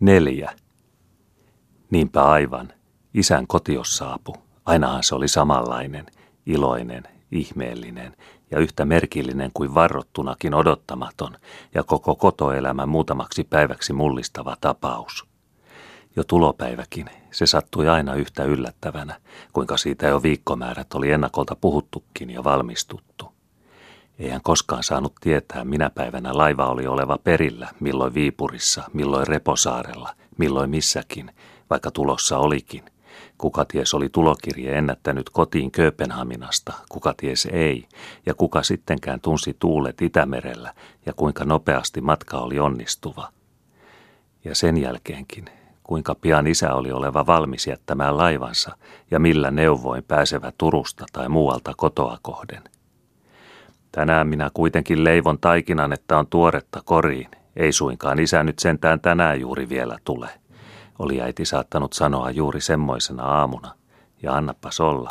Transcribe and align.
Neljä. 0.00 0.52
Niinpä 1.90 2.24
aivan. 2.24 2.72
Isän 3.14 3.46
kotios 3.46 3.96
saapu. 3.96 4.36
Ainahan 4.64 5.02
se 5.02 5.14
oli 5.14 5.28
samanlainen, 5.28 6.06
iloinen, 6.46 7.02
ihmeellinen 7.32 8.16
ja 8.50 8.58
yhtä 8.58 8.84
merkillinen 8.84 9.50
kuin 9.54 9.74
varrottunakin 9.74 10.54
odottamaton 10.54 11.36
ja 11.74 11.84
koko 11.84 12.16
kotoelämän 12.16 12.88
muutamaksi 12.88 13.44
päiväksi 13.44 13.92
mullistava 13.92 14.56
tapaus. 14.60 15.26
Jo 16.16 16.24
tulopäiväkin, 16.24 17.10
se 17.30 17.46
sattui 17.46 17.88
aina 17.88 18.14
yhtä 18.14 18.44
yllättävänä, 18.44 19.20
kuinka 19.52 19.76
siitä 19.76 20.06
jo 20.06 20.22
viikkomäärät 20.22 20.94
oli 20.94 21.10
ennakolta 21.10 21.56
puhuttukin 21.60 22.30
ja 22.30 22.44
valmistuttu. 22.44 23.37
Ei 24.18 24.30
hän 24.30 24.42
koskaan 24.42 24.82
saanut 24.82 25.14
tietää, 25.20 25.64
minä 25.64 25.90
päivänä 25.90 26.30
laiva 26.36 26.66
oli 26.66 26.86
oleva 26.86 27.18
perillä, 27.24 27.68
milloin 27.80 28.14
Viipurissa, 28.14 28.82
milloin 28.92 29.26
Reposaarella, 29.26 30.14
milloin 30.38 30.70
missäkin, 30.70 31.30
vaikka 31.70 31.90
tulossa 31.90 32.38
olikin. 32.38 32.84
Kuka 33.38 33.64
ties 33.64 33.94
oli 33.94 34.08
tulokirje 34.08 34.78
ennättänyt 34.78 35.30
kotiin 35.30 35.70
Kööpenhaminasta, 35.70 36.72
kuka 36.88 37.14
ties 37.16 37.48
ei, 37.52 37.88
ja 38.26 38.34
kuka 38.34 38.62
sittenkään 38.62 39.20
tunsi 39.20 39.56
tuulet 39.58 40.02
Itämerellä 40.02 40.74
ja 41.06 41.12
kuinka 41.12 41.44
nopeasti 41.44 42.00
matka 42.00 42.38
oli 42.38 42.58
onnistuva. 42.58 43.28
Ja 44.44 44.54
sen 44.54 44.76
jälkeenkin, 44.76 45.44
kuinka 45.82 46.14
pian 46.14 46.46
isä 46.46 46.74
oli 46.74 46.92
oleva 46.92 47.26
valmis 47.26 47.66
jättämään 47.66 48.16
laivansa 48.16 48.76
ja 49.10 49.18
millä 49.18 49.50
neuvoin 49.50 50.04
pääsevä 50.04 50.52
Turusta 50.58 51.04
tai 51.12 51.28
muualta 51.28 51.72
kotoa 51.76 52.18
kohden– 52.22 52.62
Tänään 53.92 54.26
minä 54.26 54.50
kuitenkin 54.54 55.04
leivon 55.04 55.38
taikinan, 55.38 55.92
että 55.92 56.18
on 56.18 56.26
tuoretta 56.26 56.82
koriin. 56.84 57.28
Ei 57.56 57.72
suinkaan 57.72 58.18
isä 58.18 58.42
nyt 58.42 58.58
sentään 58.58 59.00
tänään 59.00 59.40
juuri 59.40 59.68
vielä 59.68 59.98
tule. 60.04 60.28
Oli 60.98 61.20
äiti 61.20 61.44
saattanut 61.44 61.92
sanoa 61.92 62.30
juuri 62.30 62.60
semmoisena 62.60 63.22
aamuna. 63.22 63.74
Ja 64.22 64.34
annapas 64.34 64.80
olla. 64.80 65.10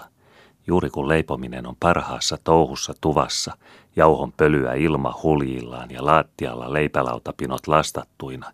Juuri 0.67 0.89
kun 0.89 1.07
leipominen 1.07 1.67
on 1.67 1.75
parhaassa 1.79 2.37
touhussa 2.43 2.93
tuvassa, 3.01 3.57
jauhon 3.95 4.31
pölyä 4.31 4.73
ilma 4.73 5.19
huljillaan 5.23 5.91
ja 5.91 6.05
laattialla 6.05 6.73
leipälautapinot 6.73 7.67
lastattuina, 7.67 8.51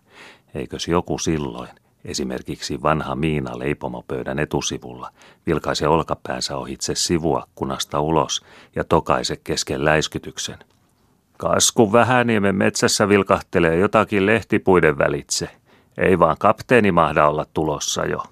eikös 0.54 0.88
joku 0.88 1.18
silloin, 1.18 1.68
Esimerkiksi 2.04 2.82
vanha 2.82 3.14
Miina 3.14 3.58
leipomopöydän 3.58 4.38
etusivulla 4.38 5.10
vilkaise 5.46 5.88
olkapäänsä 5.88 6.56
ohitse 6.56 6.94
sivuakkunasta 6.94 8.00
ulos 8.00 8.44
ja 8.76 8.84
tokaise 8.84 9.36
kesken 9.36 9.84
läiskytyksen. 9.84 10.58
Kasku 11.36 11.92
Vähäniemen 11.92 12.56
metsässä 12.56 13.08
vilkahtelee 13.08 13.76
jotakin 13.76 14.26
lehtipuiden 14.26 14.98
välitse. 14.98 15.48
Ei 15.98 16.18
vaan 16.18 16.36
kapteeni 16.38 16.92
mahda 16.92 17.28
olla 17.28 17.46
tulossa 17.54 18.06
jo. 18.06 18.22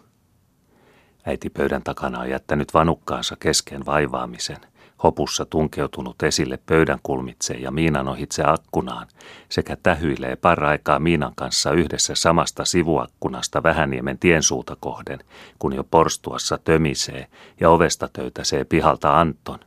Äiti 1.26 1.50
pöydän 1.50 1.82
takana 1.82 2.20
on 2.20 2.30
jättänyt 2.30 2.74
vanukkaansa 2.74 3.36
kesken 3.40 3.86
vaivaamisen 3.86 4.71
hopussa 5.02 5.44
tunkeutunut 5.44 6.22
esille 6.22 6.58
pöydän 6.66 6.98
kulmitse 7.02 7.54
ja 7.54 7.70
Miinan 7.70 8.08
ohitse 8.08 8.42
akkunaan, 8.46 9.06
sekä 9.48 9.76
tähyilee 9.82 10.36
paraikaa 10.36 10.98
Miinan 10.98 11.32
kanssa 11.34 11.70
yhdessä 11.72 12.14
samasta 12.14 12.64
sivuakkunasta 12.64 13.62
Vähäniemen 13.62 14.18
tiensuuta 14.18 14.76
kohden, 14.80 15.18
kun 15.58 15.72
jo 15.72 15.84
porstuassa 15.84 16.58
tömisee 16.58 17.26
ja 17.60 17.70
ovesta 17.70 18.08
töytäsee 18.12 18.64
pihalta 18.64 19.20
Anton. 19.20 19.58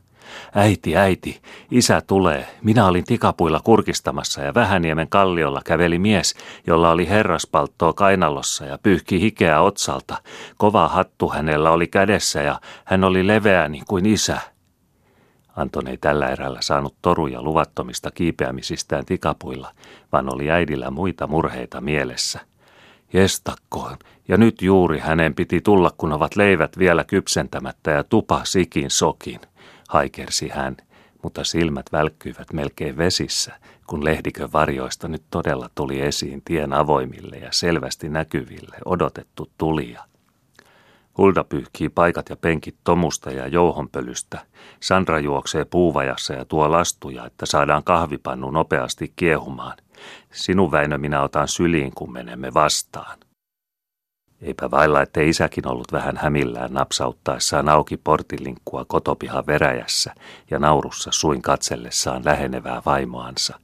Äiti, 0.54 0.96
äiti, 0.96 1.40
isä 1.70 2.02
tulee. 2.06 2.46
Minä 2.62 2.86
olin 2.86 3.04
tikapuilla 3.04 3.60
kurkistamassa 3.64 4.42
ja 4.42 4.54
Vähäniemen 4.54 5.08
kalliolla 5.08 5.60
käveli 5.64 5.98
mies, 5.98 6.34
jolla 6.66 6.90
oli 6.90 7.08
herraspalttoa 7.08 7.92
kainalossa 7.92 8.64
ja 8.64 8.78
pyyhki 8.82 9.20
hikeä 9.20 9.60
otsalta. 9.60 10.16
Kova 10.56 10.88
hattu 10.88 11.28
hänellä 11.28 11.70
oli 11.70 11.86
kädessä 11.86 12.42
ja 12.42 12.60
hän 12.84 13.04
oli 13.04 13.26
leveä 13.26 13.68
niin 13.68 13.84
kuin 13.88 14.06
isä. 14.06 14.55
Anton 15.56 15.86
ei 15.86 15.96
tällä 15.96 16.28
erällä 16.28 16.58
saanut 16.62 16.94
toruja 17.02 17.42
luvattomista 17.42 18.10
kiipeämisistään 18.10 19.06
tikapuilla, 19.06 19.72
vaan 20.12 20.34
oli 20.34 20.50
äidillä 20.50 20.90
muita 20.90 21.26
murheita 21.26 21.80
mielessä. 21.80 22.40
Jestakkoon, 23.12 23.96
ja 24.28 24.36
nyt 24.36 24.62
juuri 24.62 24.98
hänen 24.98 25.34
piti 25.34 25.60
tulla, 25.60 25.90
kun 25.98 26.12
ovat 26.12 26.36
leivät 26.36 26.78
vielä 26.78 27.04
kypsentämättä 27.04 27.90
ja 27.90 28.04
tupa 28.04 28.40
sikin 28.44 28.90
sokin, 28.90 29.40
haikersi 29.88 30.48
hän, 30.48 30.76
mutta 31.22 31.44
silmät 31.44 31.86
välkkyivät 31.92 32.52
melkein 32.52 32.96
vesissä, 32.96 33.52
kun 33.86 34.04
lehdikön 34.04 34.52
varjoista 34.52 35.08
nyt 35.08 35.22
todella 35.30 35.70
tuli 35.74 36.00
esiin 36.00 36.42
tien 36.44 36.72
avoimille 36.72 37.36
ja 37.36 37.48
selvästi 37.52 38.08
näkyville 38.08 38.76
odotettu 38.84 39.50
tulija. 39.58 40.04
Hulda 41.18 41.44
pyyhkii 41.44 41.88
paikat 41.88 42.28
ja 42.28 42.36
penkit 42.36 42.76
tomusta 42.84 43.30
ja 43.30 43.46
jouhonpölystä. 43.46 44.46
Sandra 44.80 45.20
juoksee 45.20 45.64
puuvajassa 45.64 46.32
ja 46.34 46.44
tuo 46.44 46.70
lastuja, 46.70 47.26
että 47.26 47.46
saadaan 47.46 47.84
kahvipannu 47.84 48.50
nopeasti 48.50 49.12
kiehumaan. 49.16 49.76
Sinun 50.32 50.70
Väinö 50.70 50.98
minä 50.98 51.22
otan 51.22 51.48
syliin, 51.48 51.92
kun 51.94 52.12
menemme 52.12 52.54
vastaan. 52.54 53.18
Eipä 54.40 54.70
vailla, 54.70 55.02
ettei 55.02 55.28
isäkin 55.28 55.68
ollut 55.68 55.92
vähän 55.92 56.16
hämillään 56.16 56.72
napsauttaessaan 56.72 57.68
auki 57.68 57.96
portilinkkua 57.96 58.84
kotopihan 58.84 59.46
veräjässä 59.46 60.14
ja 60.50 60.58
naurussa 60.58 61.10
suin 61.12 61.42
katsellessaan 61.42 62.24
lähenevää 62.24 62.82
vaimoansa. 62.86 63.60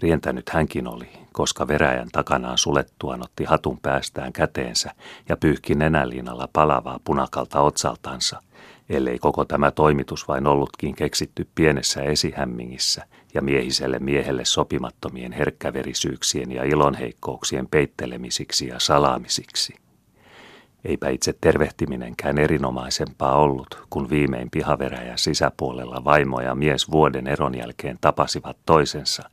Rientänyt 0.00 0.48
hänkin 0.48 0.88
oli, 0.88 1.08
koska 1.32 1.68
veräjän 1.68 2.08
takanaan 2.12 2.58
sulettuaan 2.58 3.22
otti 3.22 3.44
hatun 3.44 3.78
päästään 3.82 4.32
käteensä 4.32 4.90
ja 5.28 5.36
pyyhki 5.36 5.74
nenäliinalla 5.74 6.48
palavaa 6.52 7.00
punakalta 7.04 7.60
otsaltansa, 7.60 8.42
ellei 8.88 9.18
koko 9.18 9.44
tämä 9.44 9.70
toimitus 9.70 10.28
vain 10.28 10.46
ollutkin 10.46 10.94
keksitty 10.94 11.48
pienessä 11.54 12.02
esihämmingissä 12.02 13.06
ja 13.34 13.42
miehiselle 13.42 13.98
miehelle 13.98 14.44
sopimattomien 14.44 15.32
herkkäverisyyksien 15.32 16.52
ja 16.52 16.64
ilonheikkouksien 16.64 17.68
peittelemisiksi 17.68 18.66
ja 18.66 18.78
salaamisiksi. 18.78 19.74
Eipä 20.84 21.08
itse 21.08 21.34
tervehtiminenkään 21.40 22.38
erinomaisempaa 22.38 23.36
ollut, 23.36 23.82
kun 23.90 24.10
viimein 24.10 24.50
pihaveräjän 24.50 25.18
sisäpuolella 25.18 26.04
vaimo 26.04 26.40
ja 26.40 26.54
mies 26.54 26.90
vuoden 26.90 27.26
eron 27.26 27.54
jälkeen 27.54 27.98
tapasivat 28.00 28.56
toisensa– 28.66 29.22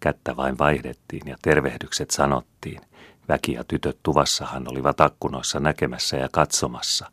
Kättä 0.00 0.36
vain 0.36 0.58
vaihdettiin 0.58 1.22
ja 1.26 1.36
tervehdykset 1.42 2.10
sanottiin. 2.10 2.80
Väki 3.28 3.52
ja 3.52 3.64
tytöt 3.64 3.98
tuvassahan 4.02 4.68
olivat 4.68 5.00
akkunoissa 5.00 5.60
näkemässä 5.60 6.16
ja 6.16 6.28
katsomassa, 6.32 7.10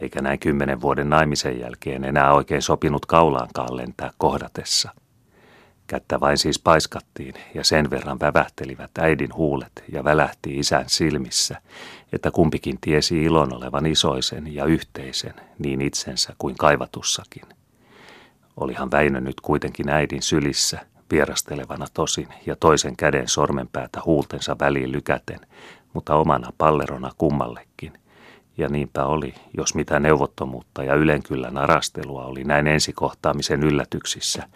eikä 0.00 0.22
näin 0.22 0.38
kymmenen 0.38 0.80
vuoden 0.80 1.10
naimisen 1.10 1.60
jälkeen 1.60 2.04
enää 2.04 2.32
oikein 2.32 2.62
sopinut 2.62 3.06
kaulaankaan 3.06 3.76
lentää 3.76 4.10
kohdatessa. 4.18 4.90
Kättä 5.86 6.20
vain 6.20 6.38
siis 6.38 6.58
paiskattiin 6.58 7.34
ja 7.54 7.64
sen 7.64 7.90
verran 7.90 8.20
vävähtelivät 8.20 8.90
äidin 8.98 9.34
huulet 9.34 9.84
ja 9.92 10.04
välähti 10.04 10.58
isän 10.58 10.84
silmissä, 10.86 11.62
että 12.12 12.30
kumpikin 12.30 12.78
tiesi 12.80 13.24
ilon 13.24 13.54
olevan 13.54 13.86
isoisen 13.86 14.54
ja 14.54 14.64
yhteisen 14.64 15.34
niin 15.58 15.80
itsensä 15.80 16.34
kuin 16.38 16.56
kaivatussakin. 16.56 17.44
Olihan 18.56 18.90
Väinö 18.90 19.20
nyt 19.20 19.40
kuitenkin 19.40 19.88
äidin 19.88 20.22
sylissä– 20.22 20.80
vierastelevana 21.10 21.86
tosin 21.94 22.28
ja 22.46 22.56
toisen 22.56 22.96
käden 22.96 23.28
sormenpäätä 23.28 24.00
huultensa 24.04 24.56
väliin 24.60 24.92
lykäten, 24.92 25.40
mutta 25.92 26.14
omana 26.14 26.52
pallerona 26.58 27.10
kummallekin. 27.18 27.92
Ja 28.58 28.68
niinpä 28.68 29.04
oli, 29.04 29.34
jos 29.56 29.74
mitä 29.74 30.00
neuvottomuutta 30.00 30.84
ja 30.84 30.94
ylenkyllä 30.94 31.50
narastelua 31.50 32.24
oli 32.24 32.44
näin 32.44 32.66
ensikohtaamisen 32.66 33.62
yllätyksissä, 33.62 34.48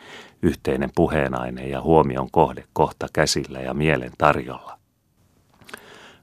yhteinen 0.43 0.91
puheenaine 0.95 1.69
ja 1.69 1.81
huomion 1.81 2.31
kohde 2.31 2.65
kohta 2.73 3.07
käsillä 3.13 3.61
ja 3.61 3.75
mielen 3.75 4.13
tarjolla. 4.19 4.79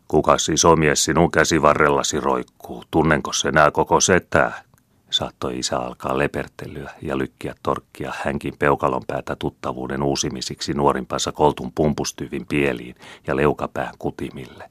Kukas 0.08 0.50
isomies 0.50 1.04
sinun 1.04 1.32
käsivarrellasi 1.32 2.20
roikkuu, 2.20 2.84
tunnenko 2.92 3.34
se 3.34 3.52
nää 3.52 3.72
koko 3.72 4.02
setää, 4.02 4.62
Saattoi 5.10 5.60
isä 5.60 5.80
alkaa 5.80 6.18
lepertelyä 6.18 6.92
ja 7.02 7.18
lykkiä 7.18 7.56
torkkia 7.64 8.14
hänkin 8.24 8.54
peukalon 8.60 9.04
päätä 9.08 9.36
tuttavuuden 9.36 10.04
uusimisiksi 10.04 10.74
nuorimpansa 10.74 11.32
koltun 11.32 11.72
pumpustyvin 11.76 12.46
pieliin 12.46 12.96
ja 13.28 13.36
leukapään 13.36 13.94
kutimille. 14.00 14.70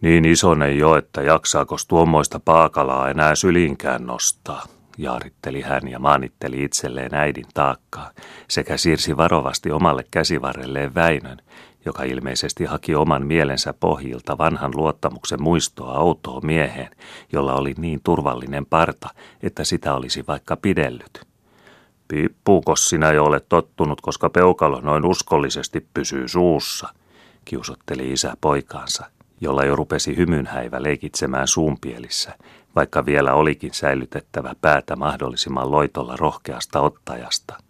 Niin 0.00 0.24
isonen 0.24 0.78
jo, 0.78 0.96
että 0.96 1.22
jaksaako 1.22 1.76
tuommoista 1.88 2.40
paakalaa 2.40 3.10
enää 3.10 3.34
sylinkään 3.34 4.06
nostaa, 4.06 4.66
jaaritteli 4.98 5.60
hän 5.60 5.88
ja 5.88 5.98
maanitteli 5.98 6.64
itselleen 6.64 7.14
äidin 7.14 7.46
taakkaa 7.54 8.10
sekä 8.48 8.76
siirsi 8.76 9.16
varovasti 9.16 9.70
omalle 9.70 10.04
käsivarrelleen 10.10 10.94
Väinön, 10.94 11.38
joka 11.84 12.02
ilmeisesti 12.02 12.64
haki 12.64 12.94
oman 12.94 13.26
mielensä 13.26 13.74
pohjilta 13.80 14.38
vanhan 14.38 14.72
luottamuksen 14.74 15.42
muistoa 15.42 15.98
outoon 15.98 16.46
mieheen, 16.46 16.90
jolla 17.32 17.54
oli 17.54 17.74
niin 17.78 18.00
turvallinen 18.04 18.66
parta, 18.66 19.08
että 19.42 19.64
sitä 19.64 19.94
olisi 19.94 20.24
vaikka 20.28 20.56
pidellyt. 20.56 21.26
Piippuukos 22.08 22.88
sinä 22.88 23.12
jo 23.12 23.24
olet 23.24 23.48
tottunut, 23.48 24.00
koska 24.00 24.30
peukalo 24.30 24.80
noin 24.80 25.04
uskollisesti 25.04 25.86
pysyy 25.94 26.28
suussa, 26.28 26.88
kiusotteli 27.44 28.12
isä 28.12 28.34
poikaansa, 28.40 29.06
jolla 29.40 29.64
jo 29.64 29.76
rupesi 29.76 30.16
hymynhäivä 30.16 30.82
leikitsemään 30.82 31.48
suunpielissä, 31.48 32.34
vaikka 32.76 33.06
vielä 33.06 33.34
olikin 33.34 33.74
säilytettävä 33.74 34.54
päätä 34.60 34.96
mahdollisimman 34.96 35.70
loitolla 35.70 36.16
rohkeasta 36.16 36.80
ottajasta. 36.80 37.63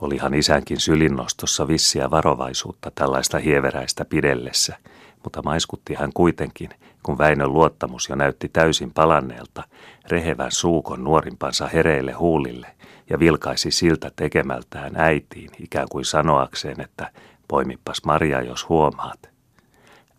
Olihan 0.00 0.34
isänkin 0.34 0.80
sylinnostossa 0.80 1.68
vissiä 1.68 2.10
varovaisuutta 2.10 2.90
tällaista 2.94 3.38
hieveräistä 3.38 4.04
pidellessä, 4.04 4.76
mutta 5.24 5.42
maiskutti 5.42 5.94
hän 5.94 6.10
kuitenkin, 6.14 6.70
kun 7.02 7.18
Väinön 7.18 7.52
luottamus 7.52 8.08
jo 8.08 8.16
näytti 8.16 8.48
täysin 8.48 8.92
palanneelta, 8.92 9.62
rehevän 10.08 10.52
suukon 10.52 11.04
nuorimpansa 11.04 11.66
hereille 11.66 12.12
huulille 12.12 12.66
ja 13.10 13.18
vilkaisi 13.18 13.70
siltä 13.70 14.10
tekemältään 14.16 14.96
äitiin 14.96 15.50
ikään 15.60 15.86
kuin 15.90 16.04
sanoakseen, 16.04 16.80
että 16.80 17.12
poimippas 17.48 18.04
Maria, 18.04 18.42
jos 18.42 18.68
huomaat. 18.68 19.30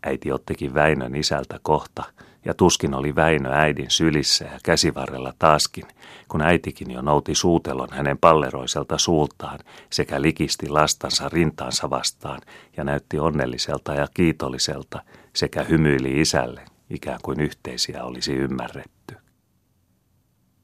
Äiti 0.04 0.32
ottikin 0.32 0.74
Väinön 0.74 1.16
isältä 1.16 1.60
kohta, 1.62 2.04
ja 2.45 2.53
tuskin 2.53 2.94
oli 2.94 3.15
Väinö 3.15 3.50
äidin 3.51 3.91
sylissä 3.91 4.45
ja 4.45 4.59
käsivarrella 4.63 5.33
taaskin, 5.39 5.83
kun 6.27 6.41
äitikin 6.41 6.91
jo 6.91 7.01
nouti 7.01 7.36
suutelon 7.36 7.88
hänen 7.91 8.18
palleroiselta 8.18 8.97
suultaan 8.97 9.59
sekä 9.89 10.21
likisti 10.21 10.69
lastansa 10.69 11.30
rintaansa 11.30 11.89
vastaan 11.89 12.41
ja 12.77 12.83
näytti 12.83 13.19
onnelliselta 13.19 13.94
ja 13.94 14.07
kiitolliselta 14.13 15.03
sekä 15.36 15.63
hymyili 15.63 16.21
isälle, 16.21 16.62
ikään 16.89 17.19
kuin 17.24 17.39
yhteisiä 17.39 18.03
olisi 18.03 18.33
ymmärretty. 18.33 19.15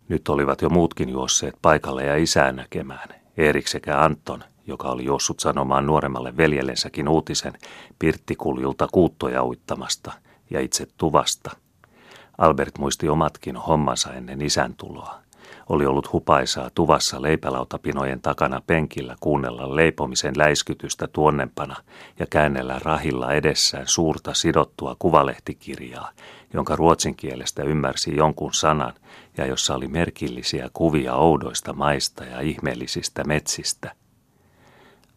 Nyt 0.09 0.29
olivat 0.29 0.61
jo 0.61 0.69
muutkin 0.69 1.09
juosseet 1.09 1.55
paikalle 1.61 2.03
ja 2.03 2.15
isää 2.15 2.51
näkemään, 2.51 3.09
Erik 3.37 3.67
sekä 3.67 4.01
Anton, 4.01 4.43
joka 4.67 4.89
oli 4.89 5.05
juossut 5.05 5.39
sanomaan 5.39 5.85
nuoremmalle 5.85 6.37
veljellensäkin 6.37 7.07
uutisen 7.07 7.53
Pirttikuljulta 7.99 8.87
kuuttoja 8.91 9.43
uittamasta 9.43 10.11
ja 10.49 10.59
itse 10.59 10.87
tuvasta. 10.97 11.64
Albert 12.37 12.77
muisti 12.77 13.09
omatkin 13.09 13.57
hommansa 13.57 14.13
ennen 14.13 14.41
isän 14.41 14.73
tuloa. 14.73 15.25
Oli 15.69 15.85
ollut 15.85 16.13
hupaisaa 16.13 16.69
tuvassa 16.75 17.21
leipälautapinojen 17.21 18.21
takana 18.21 18.61
penkillä 18.67 19.15
kuunnella 19.19 19.75
leipomisen 19.75 20.33
läiskytystä 20.37 21.07
tuonnempana 21.07 21.75
ja 22.19 22.25
käännellä 22.29 22.79
rahilla 22.83 23.33
edessään 23.33 23.87
suurta 23.87 24.33
sidottua 24.33 24.95
kuvalehtikirjaa, 24.99 26.11
jonka 26.53 26.75
ruotsin 26.75 27.15
kielestä 27.15 27.63
ymmärsi 27.63 28.15
jonkun 28.15 28.53
sanan 28.53 28.93
ja 29.37 29.45
jossa 29.45 29.75
oli 29.75 29.87
merkillisiä 29.87 30.69
kuvia 30.73 31.15
oudoista 31.15 31.73
maista 31.73 32.23
ja 32.25 32.41
ihmeellisistä 32.41 33.23
metsistä. 33.23 33.91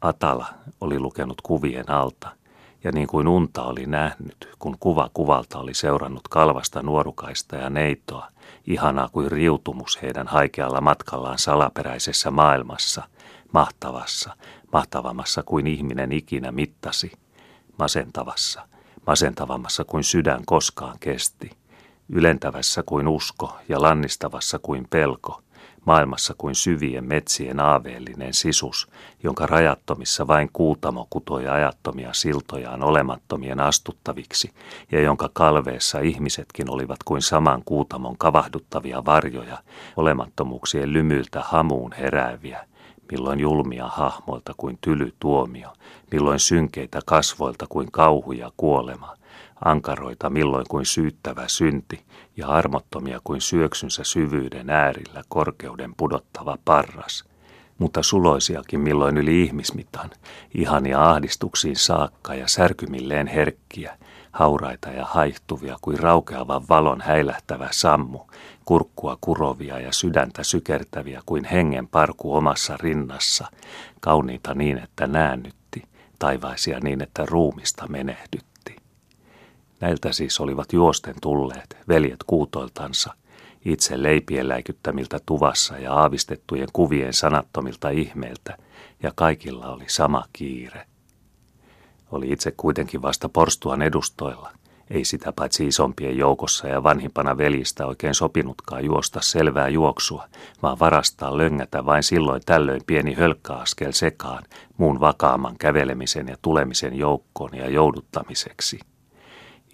Atala 0.01 0.47
oli 0.81 0.99
lukenut 0.99 1.41
kuvien 1.41 1.91
alta, 1.91 2.29
ja 2.85 2.93
niin 2.93 3.09
kuin 3.09 3.29
unta 3.29 3.63
oli 3.63 3.87
nähnyt, 3.87 4.49
kun 4.59 4.77
kuva 4.81 5.11
kuvalta 5.15 5.59
oli 5.59 5.75
seurannut 5.75 6.29
kalvasta 6.29 6.83
nuorukaista 6.83 7.57
ja 7.57 7.71
neitoa, 7.71 8.29
ihanaa 8.67 9.09
kuin 9.09 9.33
riutumus 9.33 10.03
heidän 10.03 10.27
haikealla 10.27 10.81
matkallaan 10.81 11.39
salaperäisessä 11.39 12.31
maailmassa, 12.31 13.03
mahtavassa, 13.53 14.37
mahtavammassa 14.73 15.43
kuin 15.43 15.67
ihminen 15.67 16.13
ikinä 16.13 16.53
mittasi, 16.53 17.13
masentavassa, 17.79 18.69
masentavammassa 19.07 19.85
kuin 19.85 20.05
sydän 20.05 20.43
koskaan 20.47 20.97
kesti, 21.01 21.51
ylentävässä 22.09 22.83
kuin 22.83 23.09
usko 23.09 23.57
ja 23.69 23.83
lannistavassa 23.83 24.59
kuin 24.59 24.87
pelko– 24.91 25.43
maailmassa 25.89 26.35
kuin 26.39 26.55
syvien 26.55 27.05
metsien 27.05 27.61
aaveellinen 27.61 28.35
sisus, 28.35 28.89
jonka 29.23 29.47
rajattomissa 29.47 30.27
vain 30.27 30.51
kuutamo 30.53 31.07
kutoi 31.11 31.49
ajattomia 31.49 32.13
siltojaan 32.13 32.83
olemattomien 32.83 33.61
astuttaviksi, 33.61 34.51
ja 34.93 35.01
jonka 35.01 35.31
kalveessa 35.33 36.01
ihmisetkin 36.01 36.71
olivat 36.71 37.03
kuin 37.05 37.23
saman 37.23 37.63
kuutamon 37.65 38.19
kavahduttavia 38.19 39.05
varjoja, 39.05 39.59
olemattomuuksien 39.97 40.93
lymyltä 40.93 41.41
hamuun 41.45 41.93
herääviä, 41.93 42.67
milloin 43.13 43.41
julmia 43.41 43.87
hahmoilta 43.87 44.55
kuin 44.57 44.79
tyly 44.81 45.13
tuomio, 45.19 45.73
milloin 46.13 46.39
synkeitä 46.41 47.01
kasvoilta 47.07 47.67
kuin 47.69 47.93
kauhu 47.93 48.33
ja 48.33 48.53
kuolema, 48.57 49.17
ankaroita 49.65 50.31
milloin 50.31 50.67
kuin 50.69 50.87
syyttävä 50.87 51.45
synti 51.47 52.05
ja 52.37 52.49
armottomia 52.49 53.21
kuin 53.25 53.41
syöksynsä 53.41 54.05
syvyyden 54.05 54.71
äärillä 54.71 55.23
korkeuden 55.29 55.95
pudottava 55.97 56.59
parras, 56.65 57.25
mutta 57.79 58.03
suloisiakin 58.03 58.81
milloin 58.81 59.17
yli 59.17 59.43
ihmismitan, 59.43 60.11
ihania 60.55 61.11
ahdistuksiin 61.11 61.77
saakka 61.77 62.35
ja 62.35 62.49
särkymilleen 62.49 63.27
herkkiä, 63.27 63.99
hauraita 64.33 64.89
ja 64.89 65.05
haihtuvia 65.05 65.77
kuin 65.81 65.99
raukeavan 65.99 66.63
valon 66.69 67.01
häilähtävä 67.01 67.69
sammu, 67.71 68.21
kurkkua 68.65 69.19
kurovia 69.21 69.81
ja 69.81 69.93
sydäntä 69.93 70.45
sykertäviä 70.45 71.23
kuin 71.27 71.45
hengen 71.45 71.89
parku 71.89 72.37
omassa 72.37 72.77
rinnassa, 72.81 73.47
kauniita 74.01 74.55
niin, 74.55 74.79
että 74.79 75.07
näännytti, 75.07 75.83
taivaisia 76.19 76.81
niin, 76.81 77.03
että 77.03 77.27
ruumista 77.27 77.87
menehdyt. 77.89 78.48
Näiltä 79.81 80.13
siis 80.13 80.41
olivat 80.41 80.73
juosten 80.73 81.15
tulleet, 81.23 81.77
veljet 81.89 82.23
kuutoiltansa, 82.27 83.15
itse 83.65 84.03
leipien 84.03 84.49
läikyttämiltä 84.49 85.19
tuvassa 85.27 85.79
ja 85.79 85.95
aavistettujen 85.95 86.69
kuvien 86.73 87.13
sanattomilta 87.13 87.91
ihmeiltä, 87.91 88.57
ja 89.03 89.13
kaikilla 89.15 89.67
oli 89.67 89.85
sama 89.87 90.25
kiire. 90.33 90.87
Oli 92.13 92.33
itse 92.33 92.53
kuitenkin 92.57 93.03
vasta 93.03 93.29
porstuan 93.29 93.83
edustoilla, 93.83 94.51
ei 94.91 95.05
sitä 95.05 95.33
paitsi 95.33 95.67
isompien 95.67 96.17
joukossa 96.17 96.69
ja 96.69 96.83
vanhimpana 96.83 97.39
veljistä 97.39 97.87
oikein 97.87 98.15
sopinutkaan 98.15 98.85
juosta 98.85 99.21
selvää 99.23 99.69
juoksua, 99.69 100.29
vaan 100.63 100.79
varastaa 100.79 101.39
löngätä 101.39 101.85
vain 101.85 102.03
silloin 102.03 102.43
tällöin 102.47 102.81
pieni 102.87 103.15
hölkkäaskel 103.15 103.93
sekaan 103.93 104.43
muun 104.77 105.01
vakaamman 105.01 105.59
kävelemisen 105.59 106.29
ja 106.29 106.37
tulemisen 106.43 106.95
joukkoon 106.95 107.55
ja 107.55 107.71
jouduttamiseksi. 107.71 108.81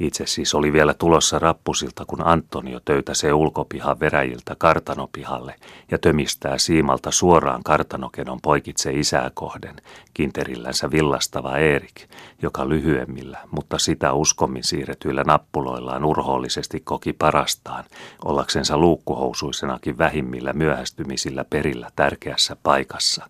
Itse 0.01 0.27
siis 0.27 0.55
oli 0.55 0.73
vielä 0.73 0.95
tulossa 0.95 1.39
rappusilta, 1.39 2.05
kun 2.05 2.27
Antonio 2.27 2.81
töytäsee 2.85 3.33
ulkopihan 3.33 4.01
veräjiltä 4.01 4.55
kartanopihalle 4.59 5.55
ja 5.91 5.99
tömistää 5.99 6.59
siimalta 6.59 7.11
suoraan 7.11 7.63
kartanokenon 7.63 8.39
poikitse 8.43 8.93
isää 8.93 9.31
kohden, 9.35 9.77
kinterillänsä 10.15 10.91
villastava 10.91 11.59
Erik, 11.59 12.09
joka 12.43 12.69
lyhyemmillä, 12.69 13.39
mutta 13.51 13.79
sitä 13.79 14.13
uskommin 14.13 14.65
siirretyillä 14.65 15.25
nappuloillaan 15.25 16.05
urhoollisesti 16.05 16.81
koki 16.81 17.13
parastaan, 17.13 17.85
ollaksensa 18.25 18.79
luukkuhousuisenakin 18.79 19.99
vähimmillä 19.99 20.53
myöhästymisillä 20.53 21.45
perillä 21.51 21.91
tärkeässä 21.97 22.57
paikassa. 22.63 23.29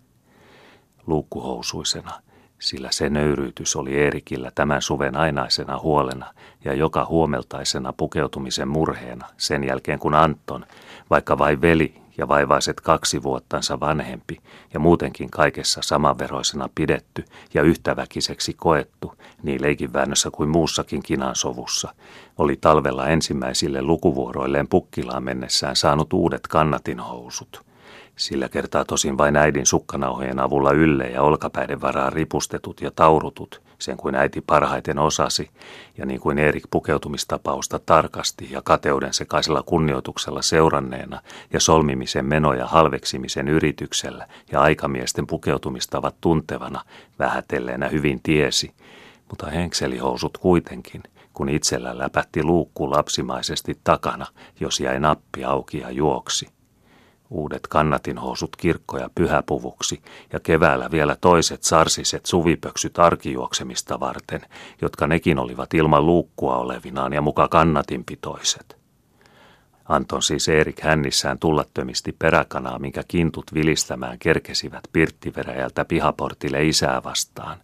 Luukkuhousuisena– 1.07 2.13
sillä 2.65 2.89
se 2.91 3.11
nöyryytys 3.11 3.77
oli 3.77 3.95
Eerikillä 3.95 4.51
tämän 4.55 4.83
suven 4.83 5.17
ainaisena 5.17 5.79
huolena 5.79 6.35
ja 6.65 6.75
joka 6.75 7.05
huomeltaisena 7.05 7.93
pukeutumisen 7.93 8.69
murheena 8.69 9.27
sen 9.37 9.65
jälkeen 9.65 9.99
kun 9.99 10.15
Anton, 10.15 10.67
vaikka 11.11 11.39
vain 11.39 11.61
veli 11.61 11.95
ja 12.19 12.29
vaivaiset 12.29 12.81
kaksi 12.81 13.23
vuottansa 13.23 13.81
vanhempi 13.81 14.39
ja 14.75 14.81
muutenkin 14.81 15.31
kaikessa 15.31 15.81
samanveroisena 15.83 16.69
pidetty 16.75 17.25
ja 17.55 17.63
yhtäväkiseksi 17.63 18.53
koettu, 18.53 19.15
niin 19.43 19.63
leikinväännössä 19.63 20.31
kuin 20.31 20.49
muussakin 20.49 21.03
kinansovussa, 21.03 21.95
oli 22.39 22.57
talvella 22.61 23.09
ensimmäisille 23.09 23.83
lukuvuoroilleen 23.83 24.69
pukkilaan 24.69 25.25
mennessään 25.25 25.77
saanut 25.77 26.13
uudet 26.13 26.47
kannatinhousut– 26.47 27.61
sillä 28.17 28.49
kertaa 28.49 28.85
tosin 28.85 29.19
vain 29.19 29.37
äidin 29.37 29.67
sukkanauhojen 29.67 30.39
avulla 30.39 30.73
ylle 30.73 31.05
ja 31.05 31.23
olkapäiden 31.23 31.81
varaan 31.81 32.13
ripustetut 32.13 32.81
ja 32.81 32.91
taurutut, 32.91 33.63
sen 33.79 33.97
kuin 33.97 34.15
äiti 34.15 34.41
parhaiten 34.41 34.99
osasi, 34.99 35.51
ja 35.99 36.07
niin 36.07 36.21
kuin 36.21 36.39
Erik 36.39 36.65
pukeutumistapausta 36.71 37.79
tarkasti 37.79 38.49
ja 38.51 38.63
kateuden 38.63 39.15
sekaisella 39.15 39.63
kunnioituksella 39.63 40.43
seuranneena 40.43 41.21
ja 41.53 41.61
solmimisen 41.61 42.27
menoja 42.27 42.67
halveksimisen 42.67 43.49
yrityksellä 43.49 44.27
ja 44.53 44.61
aikamiesten 44.61 45.27
pukeutumistavat 45.27 46.15
tuntevana 46.21 46.81
vähätelleenä 47.19 47.89
hyvin 47.89 48.21
tiesi, 48.23 48.73
mutta 49.29 49.47
henkselihousut 49.47 50.39
kuitenkin, 50.39 51.03
kun 51.33 51.49
itsellä 51.49 51.99
läpätti 51.99 52.43
luukku 52.43 52.91
lapsimaisesti 52.91 53.79
takana, 53.85 54.27
jos 54.61 54.81
jäi 54.81 55.01
nappi 55.01 55.45
auki 55.45 55.79
ja 55.79 55.91
juoksi 55.91 56.54
uudet 57.31 57.67
kannatinhousut 57.67 58.57
kirkkoja 58.57 59.11
pyhäpuvuksi 59.15 60.03
ja 60.33 60.41
keväällä 60.41 60.91
vielä 60.91 61.17
toiset 61.21 61.63
sarsiset 61.63 62.27
suvipöksyt 62.27 62.99
arkijuoksemista 62.99 64.01
varten, 64.01 64.41
jotka 64.83 65.07
nekin 65.07 65.39
olivat 65.39 65.75
ilman 65.75 66.07
luukkua 66.07 66.57
olevinaan 66.57 67.13
ja 67.13 67.21
muka 67.21 67.49
kannatinpitoiset. 67.49 68.85
Anton 69.89 70.23
siis 70.23 70.49
Erik 70.49 70.81
hännissään 70.81 71.39
tullattömisti 71.39 72.17
peräkanaa, 72.19 72.79
minkä 72.79 73.03
kintut 73.09 73.55
vilistämään 73.55 74.19
kerkesivät 74.19 74.83
pirttiveräjältä 74.93 75.85
pihaportille 75.85 76.65
isää 76.65 77.03
vastaan. 77.05 77.59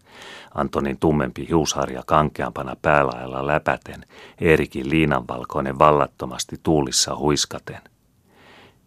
Antonin 0.54 0.98
tummempi 0.98 1.48
hiusharja 1.48 2.02
kankeampana 2.06 2.76
päälailla 2.82 3.46
läpäten, 3.46 4.04
Eerikin 4.40 4.90
liinanvalkoinen 4.90 5.78
vallattomasti 5.78 6.56
tuulissa 6.62 7.16
huiskaten. 7.16 7.89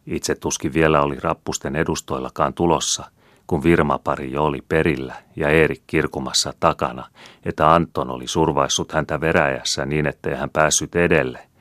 Itse 0.05 0.35
tuskin 0.35 0.73
vielä 0.73 1.01
oli 1.01 1.17
rappusten 1.21 1.75
edustoillakaan 1.75 2.53
tulossa, 2.53 3.11
kun 3.47 3.63
Virmapari 3.63 4.31
jo 4.31 4.43
oli 4.45 4.63
perillä 4.69 5.15
ja 5.35 5.49
Eerik 5.49 5.81
kirkumassa 5.87 6.53
takana, 6.59 7.07
että 7.45 7.73
Anton 7.73 8.11
oli 8.11 8.27
survaissut 8.27 8.91
häntä 8.91 9.21
veräjässä 9.21 9.85
niin, 9.85 10.07
ettei 10.07 10.35
hän 10.35 10.49
päässyt 10.49 10.95
edelle– 10.95 11.39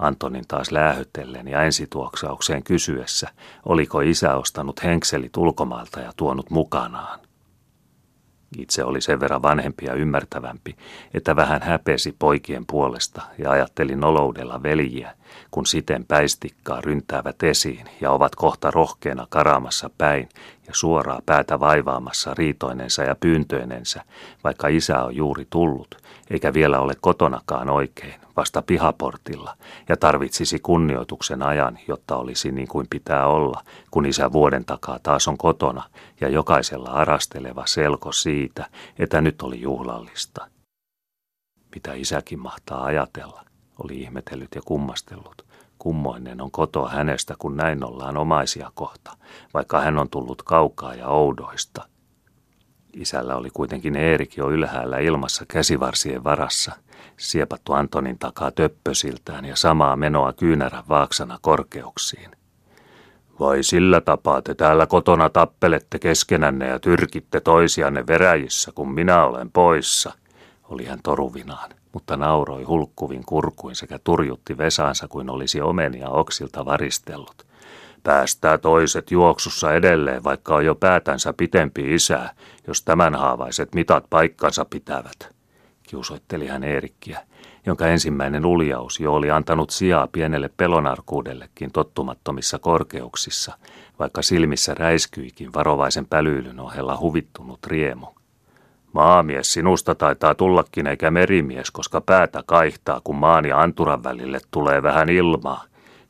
Antonin 0.00 0.44
taas 0.48 0.70
läähytellen 0.70 1.48
ja 1.48 1.62
ensituoksaukseen 1.62 2.62
kysyessä, 2.62 3.28
oliko 3.66 4.00
isä 4.00 4.34
ostanut 4.34 4.82
henkselit 4.84 5.36
ulkomailta 5.36 6.00
ja 6.00 6.12
tuonut 6.16 6.50
mukanaan. 6.50 7.20
Itse 8.58 8.84
oli 8.84 9.00
sen 9.00 9.20
verran 9.20 9.42
vanhempi 9.42 9.84
ja 9.84 9.94
ymmärtävämpi, 9.94 10.76
että 11.14 11.36
vähän 11.36 11.62
häpesi 11.62 12.16
poikien 12.18 12.66
puolesta 12.66 13.22
ja 13.38 13.50
ajatteli 13.50 13.96
noloudella 13.96 14.62
veljiä, 14.62 15.14
kun 15.50 15.66
siten 15.66 16.04
päistikkaa 16.04 16.80
ryntäävät 16.80 17.42
esiin 17.42 17.86
ja 18.00 18.10
ovat 18.10 18.34
kohta 18.34 18.70
rohkeena 18.70 19.26
karaamassa 19.30 19.90
päin 19.98 20.28
ja 20.66 20.74
suoraa 20.74 21.20
päätä 21.26 21.60
vaivaamassa 21.60 22.34
riitoinensa 22.34 23.02
ja 23.02 23.14
pyyntöinensä, 23.14 24.02
vaikka 24.44 24.68
isä 24.68 25.04
on 25.04 25.16
juuri 25.16 25.46
tullut, 25.50 25.96
eikä 26.30 26.54
vielä 26.54 26.80
ole 26.80 26.94
kotonakaan 27.00 27.70
oikein, 27.70 28.20
vasta 28.36 28.62
pihaportilla, 28.62 29.56
ja 29.88 29.96
tarvitsisi 29.96 30.58
kunnioituksen 30.58 31.42
ajan, 31.42 31.78
jotta 31.88 32.16
olisi 32.16 32.52
niin 32.52 32.68
kuin 32.68 32.86
pitää 32.90 33.26
olla, 33.26 33.62
kun 33.90 34.06
isä 34.06 34.32
vuoden 34.32 34.64
takaa 34.64 34.98
taas 35.02 35.28
on 35.28 35.38
kotona, 35.38 35.82
ja 36.20 36.28
jokaisella 36.28 36.90
arasteleva 36.90 37.66
selko 37.66 38.12
siitä, 38.12 38.66
että 38.98 39.20
nyt 39.20 39.42
oli 39.42 39.60
juhlallista. 39.60 40.46
Mitä 41.74 41.92
isäkin 41.94 42.38
mahtaa 42.38 42.84
ajatella, 42.84 43.44
oli 43.84 44.00
ihmetellyt 44.00 44.54
ja 44.54 44.60
kummastellut. 44.64 45.46
Kummoinen 45.78 46.40
on 46.40 46.50
koto 46.50 46.88
hänestä, 46.88 47.34
kun 47.38 47.56
näin 47.56 47.84
ollaan 47.84 48.16
omaisia 48.16 48.72
kohta, 48.74 49.16
vaikka 49.54 49.80
hän 49.80 49.98
on 49.98 50.10
tullut 50.10 50.42
kaukaa 50.42 50.94
ja 50.94 51.08
oudoista. 51.08 51.88
Isällä 52.92 53.36
oli 53.36 53.50
kuitenkin 53.50 53.96
Eerik 53.96 54.36
jo 54.36 54.50
ylhäällä 54.50 54.98
ilmassa 54.98 55.44
käsivarsien 55.48 56.24
varassa, 56.24 56.72
siepattu 57.16 57.72
Antonin 57.72 58.18
takaa 58.18 58.50
töppösiltään 58.50 59.44
ja 59.44 59.56
samaa 59.56 59.96
menoa 59.96 60.32
kyynärän 60.32 60.84
vaaksana 60.88 61.38
korkeuksiin. 61.42 62.30
Vai 63.40 63.62
sillä 63.62 64.00
tapaa 64.00 64.42
te 64.42 64.54
täällä 64.54 64.86
kotona 64.86 65.28
tappelette 65.28 65.98
keskenänne 65.98 66.66
ja 66.66 66.78
tyrkitte 66.78 67.40
toisianne 67.40 68.06
veräjissä, 68.06 68.72
kun 68.74 68.92
minä 68.92 69.24
olen 69.24 69.50
poissa, 69.50 70.12
oli 70.68 70.84
hän 70.84 71.00
toruvinaan, 71.02 71.70
mutta 71.92 72.16
nauroi 72.16 72.62
hulkkuvin 72.62 73.24
kurkuin 73.26 73.76
sekä 73.76 73.98
turjutti 74.04 74.58
Vesansa 74.58 75.08
kuin 75.08 75.30
olisi 75.30 75.60
omenia 75.60 76.08
oksilta 76.08 76.64
varistellut. 76.64 77.46
Päästää 78.02 78.58
toiset 78.58 79.10
juoksussa 79.10 79.74
edelleen, 79.74 80.24
vaikka 80.24 80.54
on 80.54 80.64
jo 80.64 80.74
päätänsä 80.74 81.32
pitempi 81.32 81.94
isää, 81.94 82.32
jos 82.66 82.82
tämän 82.82 83.14
haavaiset 83.14 83.74
mitat 83.74 84.04
paikkansa 84.10 84.64
pitävät. 84.64 85.34
Kiusoitteli 85.82 86.46
hän 86.46 86.64
Eerikkiä, 86.64 87.20
jonka 87.66 87.86
ensimmäinen 87.86 88.46
uljaus 88.46 89.00
jo 89.00 89.14
oli 89.14 89.30
antanut 89.30 89.70
sijaa 89.70 90.08
pienelle 90.12 90.50
pelonarkuudellekin 90.56 91.72
tottumattomissa 91.72 92.58
korkeuksissa, 92.58 93.58
vaikka 93.98 94.22
silmissä 94.22 94.74
räiskyikin 94.74 95.52
varovaisen 95.54 96.06
pälyilyn 96.06 96.60
ohella 96.60 96.98
huvittunut 97.00 97.66
riemu. 97.66 98.06
Maamies 98.92 99.52
sinusta 99.52 99.94
taitaa 99.94 100.34
tullakin 100.34 100.86
eikä 100.86 101.10
merimies, 101.10 101.70
koska 101.70 102.00
päätä 102.00 102.42
kaihtaa, 102.46 103.00
kun 103.04 103.16
maan 103.16 103.44
ja 103.44 103.60
anturan 103.60 104.04
välille 104.04 104.38
tulee 104.50 104.82
vähän 104.82 105.08
ilmaa, 105.08 105.64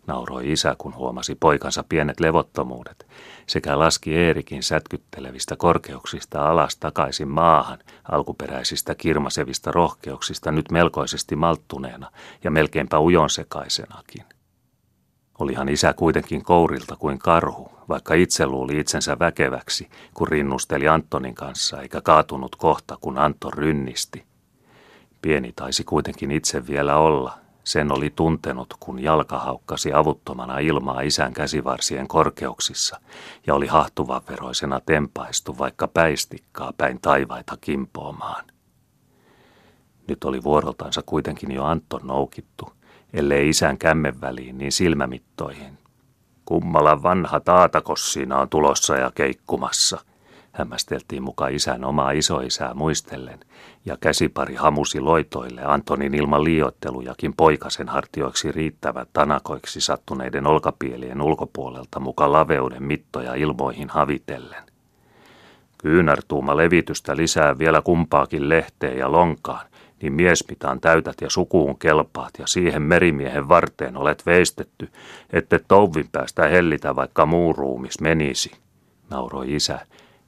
nauroi 0.06 0.52
isä, 0.52 0.74
kun 0.78 0.94
huomasi 0.94 1.34
poikansa 1.34 1.84
pienet 1.88 2.20
levottomuudet, 2.20 3.06
sekä 3.46 3.78
laski 3.78 4.16
Eerikin 4.16 4.62
sätkyttelevistä 4.62 5.56
korkeuksista 5.56 6.50
alas 6.50 6.76
takaisin 6.76 7.28
maahan, 7.28 7.78
alkuperäisistä 8.10 8.94
kirmasevista 8.94 9.72
rohkeuksista 9.72 10.52
nyt 10.52 10.70
melkoisesti 10.70 11.36
malttuneena 11.36 12.10
ja 12.44 12.50
melkeinpä 12.50 13.00
ujonsekaisenakin. 13.00 14.24
Olihan 15.40 15.68
isä 15.68 15.92
kuitenkin 15.92 16.44
kourilta 16.44 16.96
kuin 16.96 17.18
karhu, 17.18 17.72
vaikka 17.88 18.14
itse 18.14 18.46
luuli 18.46 18.78
itsensä 18.78 19.18
väkeväksi, 19.18 19.88
kun 20.14 20.28
rinnusteli 20.28 20.88
Antonin 20.88 21.34
kanssa, 21.34 21.82
eikä 21.82 22.00
kaatunut 22.00 22.56
kohta, 22.56 22.98
kun 23.00 23.18
Anton 23.18 23.52
rynnisti. 23.52 24.24
Pieni 25.22 25.52
taisi 25.56 25.84
kuitenkin 25.84 26.30
itse 26.30 26.66
vielä 26.66 26.96
olla, 26.96 27.38
sen 27.64 27.92
oli 27.92 28.12
tuntenut, 28.16 28.74
kun 28.80 29.02
jalka 29.02 29.38
haukkasi 29.38 29.92
avuttomana 29.92 30.58
ilmaa 30.58 31.00
isän 31.00 31.32
käsivarsien 31.32 32.08
korkeuksissa 32.08 33.00
ja 33.46 33.54
oli 33.54 33.66
hahtuvan 33.66 34.22
veroisena 34.28 34.80
tempaistu 34.86 35.58
vaikka 35.58 35.88
päistikkaa 35.88 36.72
päin 36.76 36.98
taivaita 37.00 37.56
kimpoamaan. 37.60 38.44
Nyt 40.08 40.24
oli 40.24 40.42
vuoroltansa 40.42 41.02
kuitenkin 41.06 41.52
jo 41.52 41.64
Anton 41.64 42.06
noukittu, 42.06 42.72
ellei 43.12 43.48
isän 43.48 43.78
kämmen 43.78 44.20
väliin, 44.20 44.58
niin 44.58 44.72
silmämittoihin. 44.72 45.78
Kummalla 46.44 47.02
vanha 47.02 47.40
taatakos 47.40 48.12
siinä 48.12 48.38
on 48.38 48.48
tulossa 48.48 48.96
ja 48.96 49.10
keikkumassa– 49.14 50.00
hämmästeltiin 50.52 51.22
muka 51.22 51.48
isän 51.48 51.84
omaa 51.84 52.10
isoisää 52.10 52.74
muistellen, 52.74 53.38
ja 53.84 53.96
käsipari 54.00 54.54
hamusi 54.54 55.00
loitoille 55.00 55.62
Antonin 55.64 56.14
ilman 56.14 56.44
liioittelujakin 56.44 57.34
poikasen 57.34 57.88
hartioiksi 57.88 58.52
riittävät 58.52 59.08
tanakoiksi 59.12 59.80
sattuneiden 59.80 60.46
olkapielien 60.46 61.22
ulkopuolelta 61.22 62.00
muka 62.00 62.32
laveuden 62.32 62.82
mittoja 62.82 63.34
ilmoihin 63.34 63.88
havitellen. 63.88 64.64
Kyynärtuuma 65.78 66.56
levitystä 66.56 67.16
lisää 67.16 67.58
vielä 67.58 67.82
kumpaakin 67.82 68.48
lehteen 68.48 68.98
ja 68.98 69.12
lonkaan, 69.12 69.66
niin 70.02 70.12
miesmitaan 70.12 70.80
täytät 70.80 71.16
ja 71.20 71.30
sukuun 71.30 71.78
kelpaat 71.78 72.30
ja 72.38 72.46
siihen 72.46 72.82
merimiehen 72.82 73.48
varteen 73.48 73.96
olet 73.96 74.26
veistetty, 74.26 74.88
ette 75.32 75.60
touvin 75.68 76.08
päästä 76.12 76.48
hellitä 76.48 76.96
vaikka 76.96 77.26
muu 77.26 77.52
ruumis 77.52 78.00
menisi, 78.00 78.52
nauroi 79.10 79.54
isä 79.54 79.78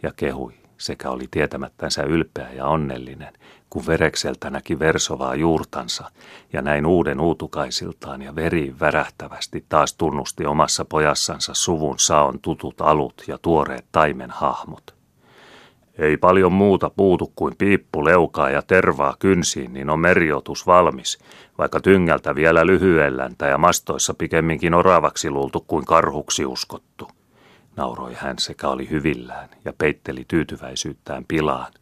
ja 0.03 0.13
kehui, 0.17 0.53
sekä 0.79 1.11
oli 1.11 1.25
tietämättänsä 1.31 2.03
ylpeä 2.03 2.51
ja 2.53 2.67
onnellinen, 2.67 3.33
kun 3.71 3.87
verekseltä 3.87 4.51
näki 4.51 4.79
versovaa 4.79 5.35
juurtansa 5.35 6.11
ja 6.53 6.63
näin 6.63 6.87
uuden 6.87 7.21
uutukaisiltaan 7.21 8.23
ja 8.23 8.35
veriin 8.35 8.81
värähtävästi 8.81 9.65
taas 9.69 9.95
tunnusti 9.95 10.47
omassa 10.47 10.85
pojassansa 10.85 11.55
suvun 11.55 11.99
saon 11.99 12.41
tutut 12.41 12.81
alut 12.81 13.23
ja 13.27 13.39
tuoreet 13.39 13.85
taimen 13.93 14.31
hahmot. 14.31 15.02
Ei 15.99 16.17
paljon 16.17 16.53
muuta 16.53 16.91
puutu 16.91 17.33
kuin 17.37 17.55
piippu 17.59 18.05
leukaa 18.05 18.51
ja 18.51 18.63
tervaa 18.63 19.17
kynsiin, 19.19 19.73
niin 19.73 19.91
on 19.91 19.99
meriotus 19.99 20.67
valmis, 20.67 21.19
vaikka 21.59 21.81
tyngältä 21.81 22.35
vielä 22.35 22.67
lyhyelläntä 22.67 23.47
ja 23.47 23.59
mastoissa 23.59 24.15
pikemminkin 24.15 24.75
oravaksi 24.75 25.31
luultu 25.31 25.61
kuin 25.61 25.85
karhuksi 25.85 26.47
uskottu 26.47 27.09
nauroi 27.77 28.15
hän 28.15 28.39
sekä 28.39 28.69
oli 28.69 28.91
hyvillään 28.91 29.49
ja 29.65 29.73
peitteli 29.73 30.25
tyytyväisyyttään 30.29 31.25
pilaan. 31.29 31.73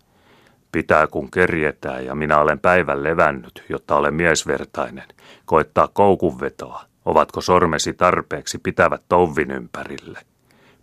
Pitää 0.73 1.07
kun 1.07 1.31
kerjetään 1.31 2.07
ja 2.07 2.15
minä 2.15 2.39
olen 2.39 2.59
päivän 2.59 3.03
levännyt, 3.03 3.65
jotta 3.69 3.97
olen 3.97 4.15
miesvertainen, 4.15 5.09
koettaa 5.45 5.89
koukunvetoa. 5.89 6.85
Ovatko 7.05 7.41
sormesi 7.41 7.93
tarpeeksi 7.93 8.59
pitävät 8.59 9.03
touvin 9.09 9.51
ympärille? 9.51 10.19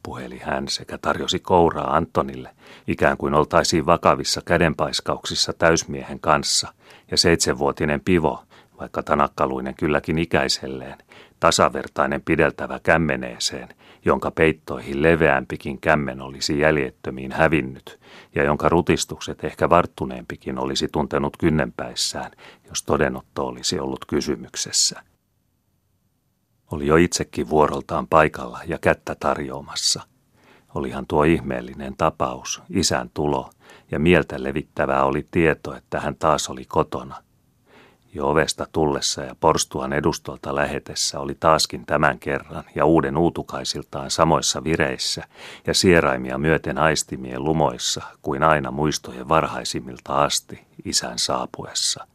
Puheli 0.07 0.37
hän 0.37 0.67
sekä 0.67 0.97
tarjosi 0.97 1.39
kouraa 1.39 1.95
Antonille, 1.95 2.49
ikään 2.87 3.17
kuin 3.17 3.33
oltaisiin 3.33 3.85
vakavissa 3.85 4.41
kädenpaiskauksissa 4.45 5.53
täysmiehen 5.53 6.19
kanssa, 6.19 6.73
ja 7.11 7.17
seitsemänvuotinen 7.17 8.01
pivo, 8.01 8.43
vaikka 8.79 9.03
tanakkaluinen 9.03 9.75
kylläkin 9.75 10.17
ikäiselleen, 10.17 10.97
tasavertainen 11.39 12.21
pideltävä 12.21 12.79
kämmeneeseen, 12.83 13.69
jonka 14.05 14.31
peittoihin 14.31 15.01
leveämpikin 15.01 15.81
kämmen 15.81 16.21
olisi 16.21 16.59
jäljettömiin 16.59 17.31
hävinnyt, 17.31 17.99
ja 18.35 18.43
jonka 18.43 18.69
rutistukset 18.69 19.43
ehkä 19.43 19.69
varttuneempikin 19.69 20.59
olisi 20.59 20.87
tuntenut 20.87 21.37
kynnenpäissään, 21.37 22.31
jos 22.69 22.83
todenotto 22.83 23.47
olisi 23.47 23.79
ollut 23.79 24.05
kysymyksessä. 24.05 25.01
Oli 26.71 26.87
jo 26.87 26.95
itsekin 26.95 27.49
vuoroltaan 27.49 28.07
paikalla 28.07 28.59
ja 28.67 28.77
kättä 28.77 29.15
tarjoamassa. 29.19 30.01
Olihan 30.75 31.05
tuo 31.07 31.23
ihmeellinen 31.23 31.97
tapaus, 31.97 32.61
isän 32.69 33.09
tulo, 33.13 33.49
ja 33.91 33.99
mieltä 33.99 34.43
levittävää 34.43 35.03
oli 35.03 35.27
tieto, 35.31 35.75
että 35.75 35.99
hän 35.99 36.15
taas 36.15 36.49
oli 36.49 36.65
kotona– 36.65 37.15
Jo 38.17 38.29
ovesta 38.29 38.67
tullessa 38.71 39.21
ja 39.21 39.35
porstuan 39.39 39.93
edustolta 39.93 40.55
lähetessä 40.55 41.19
oli 41.19 41.35
taaskin 41.39 41.85
tämän 41.85 42.19
kerran 42.19 42.63
ja 42.75 42.85
uuden 42.85 43.17
uutukaisiltaan 43.17 44.11
samoissa 44.11 44.63
vireissä 44.63 45.23
ja 45.67 45.73
sieraimia 45.73 46.37
myöten 46.37 46.77
aistimien 46.77 47.43
lumoissa 47.43 48.01
kuin 48.21 48.43
aina 48.43 48.71
muistojen 48.71 49.29
varhaisimmilta 49.29 50.23
asti 50.23 50.59
isän 50.85 51.19
saapuessa. 51.19 52.07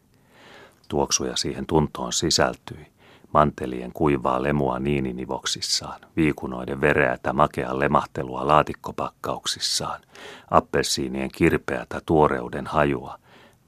Tuoksuja 0.89 1.37
siihen 1.37 1.67
tuntoon 1.67 2.13
sisältyi, 2.13 2.87
mantelien 3.33 3.93
kuivaa 3.93 4.43
lemua 4.43 4.79
niininivoksissaan, 4.79 6.01
viikunoiden 6.17 6.81
vereätä 6.81 7.33
makea 7.33 7.79
lemahtelua 7.79 8.47
laatikkopakkauksissaan, 8.47 10.01
appelsiinien 10.51 11.31
kirpeätä 11.35 12.01
tuoreuden 12.07 12.67
hajua, 12.67 13.19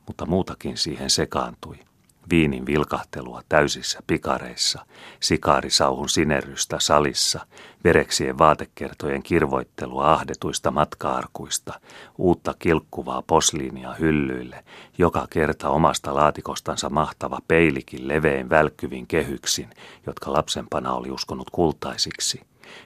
mutta 0.07 0.27
muutakin 0.27 0.77
siihen 0.77 1.11
sekaantui– 1.11 1.77
viinin 2.31 2.67
vilkahtelua 2.67 3.43
täysissä 3.49 4.01
pikareissa, 4.07 4.87
sikaarisauhun 5.21 6.09
sinerrystä 6.09 6.77
salissa, 6.81 7.47
vereksien 7.85 8.39
vaatekertojen 8.39 9.23
kirvoittelua 9.23 10.13
ahdetuista 10.13 10.71
matkaarkuista, 10.71 11.81
uutta 12.19 12.55
kilkkuvaa 12.59 13.23
posliinia 13.23 13.93
hyllyille, 13.93 14.65
joka 14.99 15.27
kerta 15.31 15.69
omasta 15.69 16.15
laatikostansa 16.15 16.91
mahtava 16.91 17.39
peilikin 17.49 18.09
levein 18.09 18.51
välkkyvin 18.51 19.07
kehyksin, 19.07 19.71
jotka 20.07 20.33
lapsenpana 20.33 20.95
oli 20.95 21.11
uskonut 21.11 21.51
kultaisiksi. 21.51 22.41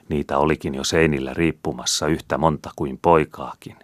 Niitä 0.09 0.37
olikin 0.37 0.75
jo 0.75 0.83
seinillä 0.83 1.33
riippumassa 1.33 2.07
yhtä 2.07 2.37
monta 2.37 2.71
kuin 2.75 2.99
poikaakin. 3.01 3.75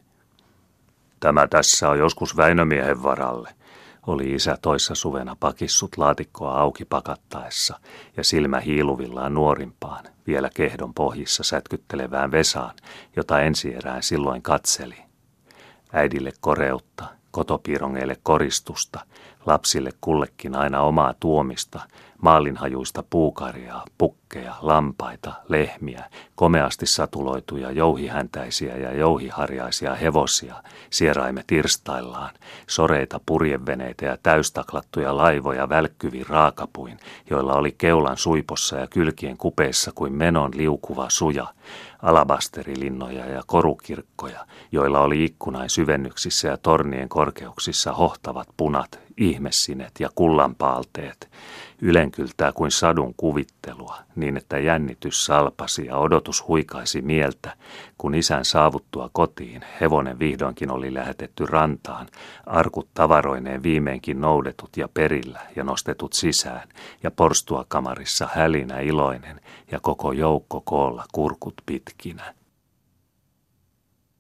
Tämä 1.20 1.48
tässä 1.48 1.90
on 1.90 2.00
joskus 2.00 2.38
Väinömiehen 2.38 3.04
varalle– 3.04 3.50
oli 4.08 4.34
isä 4.34 4.58
toissa 4.62 4.96
suvena 4.96 5.36
pakissut 5.40 5.98
laatikkoa 5.98 6.60
auki 6.60 6.86
pakattaessa 6.86 7.80
ja 8.18 8.24
silmä 8.24 8.60
hiiluvillaan 8.60 9.34
nuorimpaan, 9.34 10.06
vielä 10.28 10.50
kehdon 10.54 10.94
pohjissa 10.94 11.44
sätkyttelevään 11.44 12.32
Vesaan, 12.32 12.76
jota 13.16 13.42
ensierään 13.42 14.04
silloin 14.04 14.42
katseli. 14.42 14.98
Äidille 15.94 16.32
koreutta, 16.40 17.06
kotopiirongeille 17.32 18.18
koristusta, 18.24 19.00
lapsille 19.46 19.92
kullekin 20.02 20.56
aina 20.56 20.82
omaa 20.82 21.14
tuomista, 21.20 21.80
maalinhajuista 22.22 23.04
puukarjaa, 23.10 23.86
pukkeja, 23.98 24.56
lampaita, 24.62 25.34
lehmiä, 25.50 26.04
komeasti 26.36 26.86
satuloituja 26.86 27.72
jouhihäntäisiä 27.72 28.78
ja 28.78 28.94
jouhiharjaisia 28.94 29.96
hevosia, 29.96 30.56
sieraimet 30.90 31.52
irstaillaan, 31.52 32.34
soreita 32.68 33.20
purjeveneitä 33.26 34.06
ja 34.06 34.18
täystaklattuja 34.24 35.18
laivoja 35.18 35.70
välkkyvin 35.70 36.26
raakapuin, 36.30 37.00
joilla 37.30 37.54
oli 37.54 37.76
keulan 37.78 38.18
suipossa 38.18 38.78
ja 38.78 38.88
kylkien 38.88 39.38
kupeissa 39.38 39.92
kuin 39.96 40.14
menon 40.14 40.52
liukuva 40.56 41.10
suja, 41.10 41.48
alabasterilinnoja 42.02 43.26
ja 43.26 43.44
korukirkkoja, 43.48 44.46
joilla 44.72 45.00
oli 45.00 45.26
ikkunain 45.26 45.70
syvennyksissä 45.70 46.48
ja 46.48 46.58
tornien 46.58 47.10
korkeuksissa 47.10 47.94
hohtavat 47.94 48.48
punat, 48.58 49.05
ihmessinet 49.18 49.92
ja 50.00 50.10
kullanpaalteet, 50.16 51.30
ylenkyltää 51.82 52.52
kuin 52.52 52.72
sadun 52.72 53.14
kuvittelua, 53.18 53.98
niin 54.16 54.38
että 54.38 54.60
jännitys 54.60 55.26
salpasi 55.26 55.86
ja 55.86 55.98
odotus 55.98 56.48
huikaisi 56.48 57.02
mieltä, 57.02 57.54
kun 57.98 58.16
isän 58.16 58.46
saavuttua 58.46 59.10
kotiin 59.14 59.62
hevonen 59.82 60.20
vihdoinkin 60.20 60.72
oli 60.72 60.94
lähetetty 60.94 61.46
rantaan, 61.46 62.08
arkut 62.46 62.88
tavaroineen 62.94 63.64
viimeinkin 63.64 64.22
noudetut 64.22 64.78
ja 64.78 64.88
perillä 64.94 65.40
ja 65.56 65.64
nostetut 65.64 66.14
sisään, 66.14 66.70
ja 67.04 67.12
porstua 67.12 67.66
kamarissa 67.68 68.28
hälinä 68.34 68.80
iloinen 68.80 69.42
ja 69.72 69.80
koko 69.80 70.12
joukko 70.12 70.62
koolla 70.62 71.06
kurkut 71.12 71.54
pitkinä. 71.66 72.34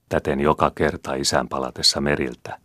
Täten 0.10 0.40
joka 0.40 0.72
kerta 0.76 1.14
isän 1.14 1.48
palatessa 1.48 2.02
meriltä, 2.02 2.58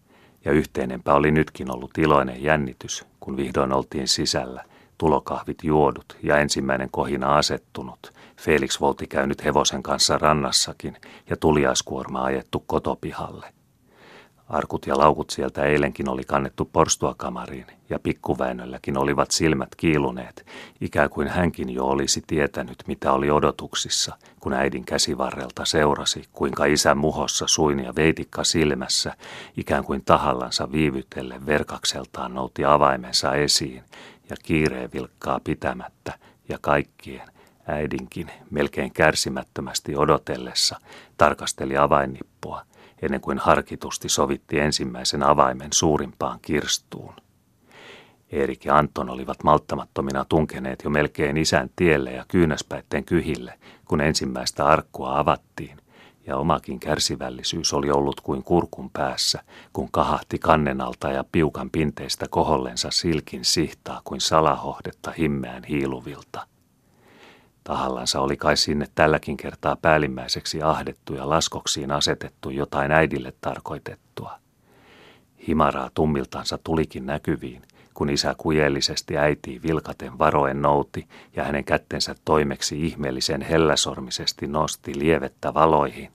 ja 0.45 0.53
yhteinenpä 0.53 1.15
oli 1.15 1.31
nytkin 1.31 1.71
ollut 1.71 1.99
iloinen 1.99 2.43
jännitys, 2.43 3.07
kun 3.21 3.37
vihdoin 3.37 3.73
oltiin 3.73 4.09
sisällä, 4.09 4.65
tulokahvit 4.99 5.65
juodut 5.65 6.17
ja 6.23 6.39
ensimmäinen 6.39 6.89
kohina 6.91 7.37
asettunut, 7.37 8.13
Felix 8.37 8.81
Volti 8.81 9.07
käynyt 9.07 9.45
hevosen 9.45 9.83
kanssa 9.83 10.19
rannassakin 10.19 10.97
ja 11.31 11.37
tuliaiskuorma 11.37 12.25
ajettu 12.25 12.65
kotopihalle. 12.67 13.60
Arkut 14.50 14.86
ja 14.86 14.99
laukut 14.99 15.30
sieltä 15.30 15.65
eilenkin 15.65 16.08
oli 16.08 16.23
kannettu 16.25 16.65
porstuakamariin 16.65 17.67
ja 17.91 17.99
pikkuväinölläkin 17.99 18.99
olivat 18.99 19.30
silmät 19.30 19.69
kiiluneet, 19.76 20.47
ikään 20.80 21.10
kuin 21.10 21.28
hänkin 21.28 21.71
jo 21.71 21.86
olisi 21.86 22.23
tietänyt, 22.26 22.82
mitä 22.86 23.13
oli 23.13 23.30
odotuksissa, 23.30 24.17
kun 24.41 24.52
äidin 24.52 24.84
käsivarrelta 24.84 25.65
seurasi, 25.65 26.25
kuinka 26.32 26.65
isä 26.65 26.95
muhossa 26.95 27.47
suin 27.47 27.78
ja 27.78 27.95
veitikka 27.97 28.45
silmässä, 28.45 29.15
ikään 29.56 29.84
kuin 29.84 30.02
tahallansa 30.04 30.73
viivytelle 30.73 31.47
verkakseltaan 31.47 32.34
nouti 32.34 32.65
avaimensa 32.65 33.34
esiin 33.34 33.84
ja 34.30 34.36
kiireen 34.43 34.91
vilkkaa 34.93 35.41
pitämättä 35.45 36.13
ja 36.49 36.58
kaikkien, 36.60 37.28
äidinkin 37.67 38.30
melkein 38.50 38.93
kärsimättömästi 38.93 39.97
odotellessa, 39.97 40.80
tarkasteli 41.17 41.76
avainnippua, 41.76 42.63
ennen 43.02 43.21
kuin 43.21 43.39
harkitusti 43.39 44.08
sovitti 44.08 44.58
ensimmäisen 44.58 45.23
avaimen 45.23 45.73
suurimpaan 45.73 46.39
kirstuun. 46.43 47.15
Erik 48.32 48.65
ja 48.65 48.76
Anton 48.76 49.10
olivat 49.10 49.43
malttamattomina 49.45 50.25
tunkeneet 50.25 50.82
jo 50.84 50.91
melkein 50.91 51.36
isän 51.36 51.71
tielle 51.76 52.13
ja 52.13 52.25
kyynäspäitten 52.28 53.04
kyhille, 53.04 53.54
kun 53.84 54.00
ensimmäistä 54.00 54.67
arkkua 54.67 55.19
avattiin, 55.19 55.76
ja 56.26 56.36
omakin 56.36 56.80
kärsivällisyys 56.80 57.73
oli 57.73 57.91
ollut 57.91 58.21
kuin 58.21 58.43
kurkun 58.43 58.91
päässä, 58.91 59.43
kun 59.73 59.89
kahahti 59.91 60.39
kannenalta 60.39 61.08
ja 61.08 61.25
piukan 61.32 61.71
pinteistä 61.71 62.26
kohollensa 62.30 62.91
silkin 62.91 63.45
sihtaa 63.45 64.00
kuin 64.04 64.21
salahohdetta 64.21 65.10
himmeän 65.10 65.65
hiiluvilta. 65.65 66.47
Tahallansa 67.65 68.21
oli 68.21 68.37
kai 68.37 68.57
sinne 68.57 68.87
tälläkin 68.95 69.37
kertaa 69.37 69.77
päällimmäiseksi 69.77 70.63
ahdettu 70.63 71.15
ja 71.15 71.29
laskoksiin 71.29 71.91
asetettu 71.91 72.51
jotain 72.51 72.93
äidille 72.93 73.33
tarkoitettua. 73.41 74.33
Himaraa 75.49 75.91
tummiltansa 75.95 76.59
tulikin 76.65 77.07
näkyviin, 77.07 77.63
kun 77.95 78.11
isä 78.11 78.35
kujeellisesti 78.39 79.19
äitiin 79.19 79.63
vilkaten 79.63 80.19
varoen 80.19 80.63
nouti 80.63 81.09
ja 81.37 81.45
hänen 81.45 81.65
kättensä 81.65 82.15
toimeksi 82.25 82.87
ihmeellisen 82.87 83.43
helläsormisesti 83.43 84.47
nosti 84.47 84.99
lievettä 84.99 85.55
valoihin 85.55 86.13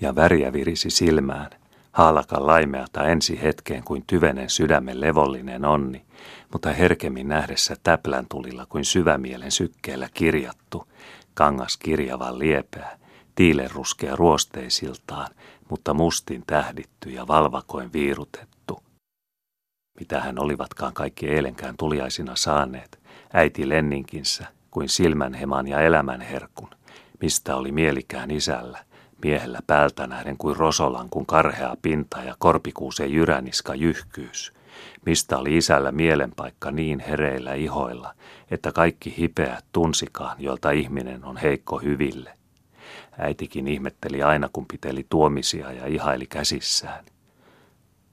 ja 0.00 0.14
väriä 0.14 0.52
virisi 0.52 0.90
silmään, 0.90 1.50
haalakan 1.92 2.46
laimeata 2.46 3.04
ensi 3.04 3.42
hetkeen 3.42 3.84
kuin 3.84 4.04
tyvenen 4.06 4.50
sydämen 4.50 5.00
levollinen 5.00 5.64
onni, 5.64 6.04
mutta 6.52 6.72
herkemmin 6.72 7.28
nähdessä 7.28 7.76
täplän 7.82 8.26
tulilla 8.28 8.66
kuin 8.66 8.84
syvämielen 8.84 9.50
sykkeellä 9.50 10.08
kirjattu, 10.14 10.88
kangas 11.34 11.76
kirjavan 11.76 12.38
liepeä, 12.38 12.98
tiileruskea 13.34 14.16
ruosteisiltaan, 14.16 15.28
mutta 15.70 15.94
mustin 15.94 16.44
tähditty 16.46 17.10
ja 17.10 17.26
valvakoin 17.26 17.92
viirutettu. 17.92 18.82
Mitä 20.00 20.20
hän 20.20 20.38
olivatkaan 20.38 20.92
kaikki 20.92 21.28
eilenkään 21.28 21.76
tuliaisina 21.76 22.36
saaneet, 22.36 23.00
äiti 23.32 23.68
Lenninkinsä, 23.68 24.46
kuin 24.70 24.88
silmänheman 24.88 25.68
ja 25.68 25.80
elämänherkun, 25.80 26.70
mistä 27.20 27.56
oli 27.56 27.72
mielikään 27.72 28.30
isällä, 28.30 28.84
miehellä 29.22 29.58
päältä 29.66 30.06
nähden 30.06 30.36
kuin 30.36 30.56
rosolan 30.56 31.08
kun 31.10 31.26
karhea 31.26 31.76
pinta 31.82 32.22
ja 32.22 32.34
korpikuusen 32.38 33.12
jyräniska 33.12 33.74
jyhkyys, 33.74 34.52
mistä 35.06 35.38
oli 35.38 35.56
isällä 35.56 35.92
mielenpaikka 35.92 36.70
niin 36.70 37.00
hereillä 37.00 37.54
ihoilla, 37.54 38.14
että 38.50 38.72
kaikki 38.72 39.14
hipeät 39.18 39.64
tunsikaan, 39.72 40.36
jolta 40.38 40.70
ihminen 40.70 41.24
on 41.24 41.36
heikko 41.36 41.78
hyville. 41.78 42.32
Äitikin 43.18 43.68
ihmetteli 43.68 44.22
aina, 44.22 44.48
kun 44.52 44.66
piteli 44.66 45.06
tuomisia 45.10 45.72
ja 45.72 45.86
ihaili 45.86 46.26
käsissään. 46.26 47.04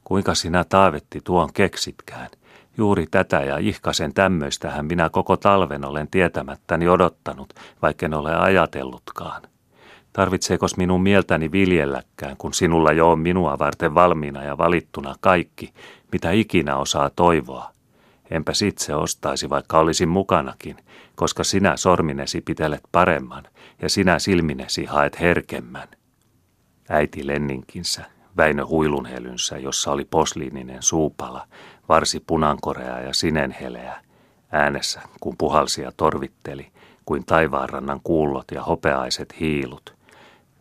Kuinka 0.04 0.36
sinä 0.36 0.64
taavetti 0.64 1.22
tuon 1.24 1.54
keksitkään? 1.54 2.30
Juuri 2.78 3.08
tätä 3.12 3.40
ja 3.40 3.58
ihkasen 3.58 4.14
tämmöistähän 4.14 4.86
minä 4.86 5.10
koko 5.10 5.38
talven 5.38 5.86
olen 5.86 6.08
tietämättäni 6.08 6.88
odottanut, 6.88 7.54
vaikka 7.82 8.06
en 8.06 8.14
ole 8.14 8.36
ajatellutkaan. 8.36 9.42
Tarvitseekos 10.14 10.78
minun 10.78 11.04
mieltäni 11.04 11.52
viljelläkään, 11.52 12.38
kun 12.38 12.54
sinulla 12.54 12.92
jo 12.92 13.12
on 13.12 13.20
minua 13.20 13.60
varten 13.60 13.96
valmiina 13.96 14.44
ja 14.44 14.58
valittuna 14.58 15.16
kaikki, 15.20 15.74
mitä 16.12 16.32
ikinä 16.32 16.78
osaa 16.78 17.10
toivoa. 17.10 17.72
Enpä 18.32 18.52
itse 18.66 18.96
ostaisi, 18.96 19.50
vaikka 19.50 19.80
olisin 19.80 20.10
mukanakin, 20.10 20.78
koska 21.16 21.44
sinä 21.44 21.78
sorminesi 21.78 22.42
pitelet 22.42 22.82
paremman 22.92 23.44
ja 23.82 23.90
sinä 23.90 24.20
silminesi 24.20 24.86
haet 24.86 25.20
herkemmän. 25.20 25.88
Äiti 26.90 27.28
Lenninkinsä, 27.28 28.06
Väinö 28.38 28.66
huilunhelynsä, 28.66 29.58
jossa 29.58 29.92
oli 29.92 30.06
posliininen 30.06 30.84
suupala, 30.84 31.48
varsi 31.90 32.24
punankorea 32.28 33.00
ja 33.00 33.14
sinenheleä, 33.14 34.02
äänessä 34.52 35.02
kun 35.20 35.36
puhalsi 35.38 35.82
ja 35.82 35.92
torvitteli, 35.98 36.68
kuin 37.06 37.26
taivaanrannan 37.26 38.00
kuullot 38.04 38.46
ja 38.52 38.64
hopeaiset 38.64 39.40
hiilut. 39.40 39.99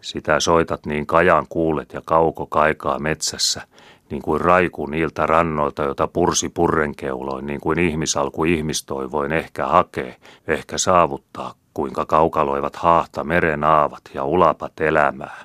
Sitä 0.09 0.41
soitat 0.41 0.87
niin 0.87 1.07
kajan 1.07 1.47
kuulet 1.49 1.93
ja 1.93 2.01
kauko 2.05 2.47
kaikaa 2.47 2.99
metsässä, 2.99 3.63
niin 4.11 4.23
kuin 4.23 4.41
raiku 4.41 4.87
niiltä 4.87 5.27
rannoilta, 5.27 5.83
jota 5.83 6.09
pursi 6.09 6.49
purrenkeuloin, 6.49 7.47
niin 7.47 7.61
kuin 7.61 7.79
ihmisalku 7.79 8.45
ihmistoivoin 8.45 9.33
ehkä 9.33 9.67
hakee, 9.67 10.17
ehkä 10.47 10.79
saavuttaa, 10.79 11.55
kuinka 11.75 12.07
kaukaloivat 12.07 12.77
haahta 12.77 13.25
meren 13.25 13.65
aavat 13.65 14.03
ja 14.15 14.25
ulapat 14.25 14.81
elämää. 14.81 15.45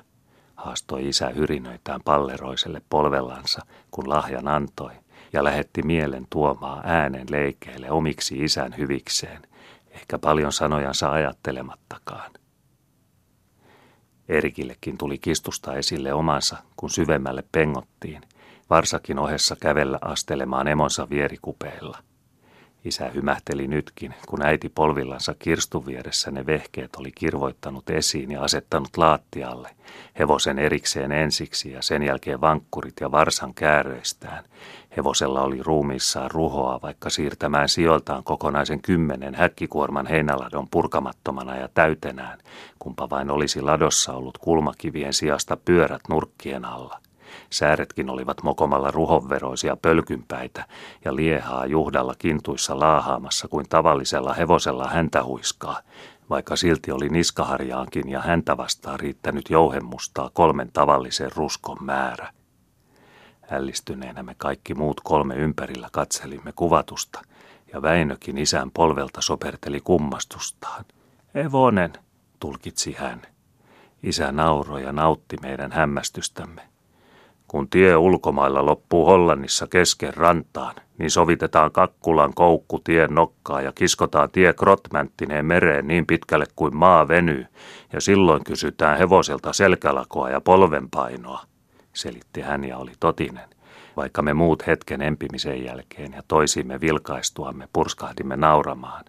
Haastoi 0.54 1.08
isä 1.08 1.28
hyrinöitään 1.28 2.00
palleroiselle 2.04 2.82
polvellansa, 2.90 3.62
kun 3.90 4.08
lahjan 4.08 4.48
antoi, 4.48 4.92
ja 5.32 5.44
lähetti 5.44 5.82
mielen 5.82 6.26
tuomaan 6.30 6.82
äänen 6.84 7.26
leikeille 7.30 7.90
omiksi 7.90 8.44
isän 8.44 8.74
hyvikseen, 8.78 9.42
ehkä 9.90 10.18
paljon 10.18 10.52
sanojansa 10.52 11.10
ajattelemattakaan. 11.10 12.30
Erikillekin 14.28 14.98
tuli 14.98 15.18
kistusta 15.18 15.74
esille 15.74 16.12
omansa, 16.12 16.56
kun 16.76 16.90
syvemmälle 16.90 17.44
pengottiin, 17.52 18.22
varsakin 18.70 19.18
ohessa 19.18 19.56
kävellä 19.56 19.98
astelemaan 20.00 20.68
emonsa 20.68 21.10
vierikupeilla– 21.10 21.98
Isä 22.84 23.10
hymähteli 23.14 23.68
nytkin, 23.68 24.14
kun 24.28 24.42
äiti 24.42 24.68
polvillansa 24.68 25.34
kirstun 25.38 25.86
vieressä 25.86 26.30
ne 26.30 26.46
vehkeet 26.46 26.96
oli 26.96 27.12
kirvoittanut 27.12 27.90
esiin 27.90 28.30
ja 28.30 28.42
asettanut 28.42 28.96
laattialle, 28.96 29.70
hevosen 30.18 30.58
erikseen 30.58 31.12
ensiksi 31.12 31.72
ja 31.72 31.82
sen 31.82 32.02
jälkeen 32.02 32.40
vankkurit 32.40 32.94
ja 33.00 33.10
varsan 33.10 33.54
kääröistään. 33.54 34.44
Hevosella 34.96 35.42
oli 35.42 35.62
ruumiissaan 35.62 36.30
ruhoa, 36.30 36.80
vaikka 36.82 37.10
siirtämään 37.10 37.68
sijoiltaan 37.68 38.24
kokonaisen 38.24 38.82
kymmenen 38.82 39.34
häkkikuorman 39.34 40.06
heinäladon 40.06 40.68
purkamattomana 40.70 41.56
ja 41.56 41.68
täytenään, 41.74 42.38
kumpa 42.78 43.10
vain 43.10 43.30
olisi 43.30 43.60
ladossa 43.60 44.12
ollut 44.12 44.38
kulmakivien 44.38 45.12
sijasta 45.12 45.56
pyörät 45.56 46.02
nurkkien 46.08 46.64
alla. 46.64 47.03
Sääretkin 47.50 48.10
olivat 48.10 48.42
mokomalla 48.42 48.90
ruhonveroisia 48.90 49.76
pölkynpäitä 49.76 50.64
ja 51.04 51.16
liehaa 51.16 51.66
juhdalla 51.66 52.14
kintuissa 52.18 52.80
laahaamassa 52.80 53.48
kuin 53.48 53.66
tavallisella 53.68 54.34
hevosella 54.34 54.88
häntä 54.88 55.24
huiskaa, 55.24 55.80
vaikka 56.30 56.56
silti 56.56 56.92
oli 56.92 57.08
niskaharjaankin 57.08 58.08
ja 58.08 58.20
häntä 58.20 58.56
vastaan 58.56 59.00
riittänyt 59.00 59.50
jouhemustaa 59.50 60.30
kolmen 60.32 60.70
tavallisen 60.72 61.30
ruskon 61.36 61.78
määrä. 61.80 62.32
Ällistyneenä 63.50 64.22
me 64.22 64.34
kaikki 64.38 64.74
muut 64.74 65.00
kolme 65.04 65.34
ympärillä 65.34 65.88
katselimme 65.92 66.52
kuvatusta, 66.56 67.22
ja 67.72 67.82
Väinökin 67.82 68.38
isän 68.38 68.70
polvelta 68.70 69.20
soperteli 69.20 69.80
kummastustaan. 69.80 70.84
Evonen, 71.34 71.92
tulkitsi 72.40 72.92
hän. 72.92 73.22
Isä 74.02 74.32
nauroi 74.32 74.82
ja 74.82 74.92
nautti 74.92 75.36
meidän 75.42 75.72
hämmästystämme. 75.72 76.62
Kun 77.54 77.70
tie 77.70 77.96
ulkomailla 77.96 78.66
loppuu 78.66 79.06
Hollannissa 79.06 79.66
kesken 79.66 80.14
rantaan, 80.14 80.74
niin 80.98 81.10
sovitetaan 81.10 81.72
Kakkulan 81.72 82.34
koukku 82.34 82.78
tien 82.78 83.14
nokkaa 83.14 83.60
ja 83.60 83.72
kiskotaan 83.72 84.30
tie 84.30 84.52
Krotmänttineen 84.52 85.46
mereen 85.46 85.88
niin 85.88 86.06
pitkälle 86.06 86.44
kuin 86.56 86.76
maa 86.76 87.08
venyy, 87.08 87.46
ja 87.92 88.00
silloin 88.00 88.44
kysytään 88.44 88.98
hevoselta 88.98 89.52
selkälakoa 89.52 90.30
ja 90.30 90.40
polvenpainoa, 90.40 91.40
selitti 91.92 92.40
hän 92.40 92.64
ja 92.64 92.78
oli 92.78 92.92
totinen. 93.00 93.48
Vaikka 93.96 94.22
me 94.22 94.34
muut 94.34 94.66
hetken 94.66 95.02
empimisen 95.02 95.64
jälkeen 95.64 96.12
ja 96.12 96.22
toisimme 96.28 96.80
vilkaistuamme 96.80 97.68
purskahdimme 97.72 98.36
nauramaan. 98.36 99.04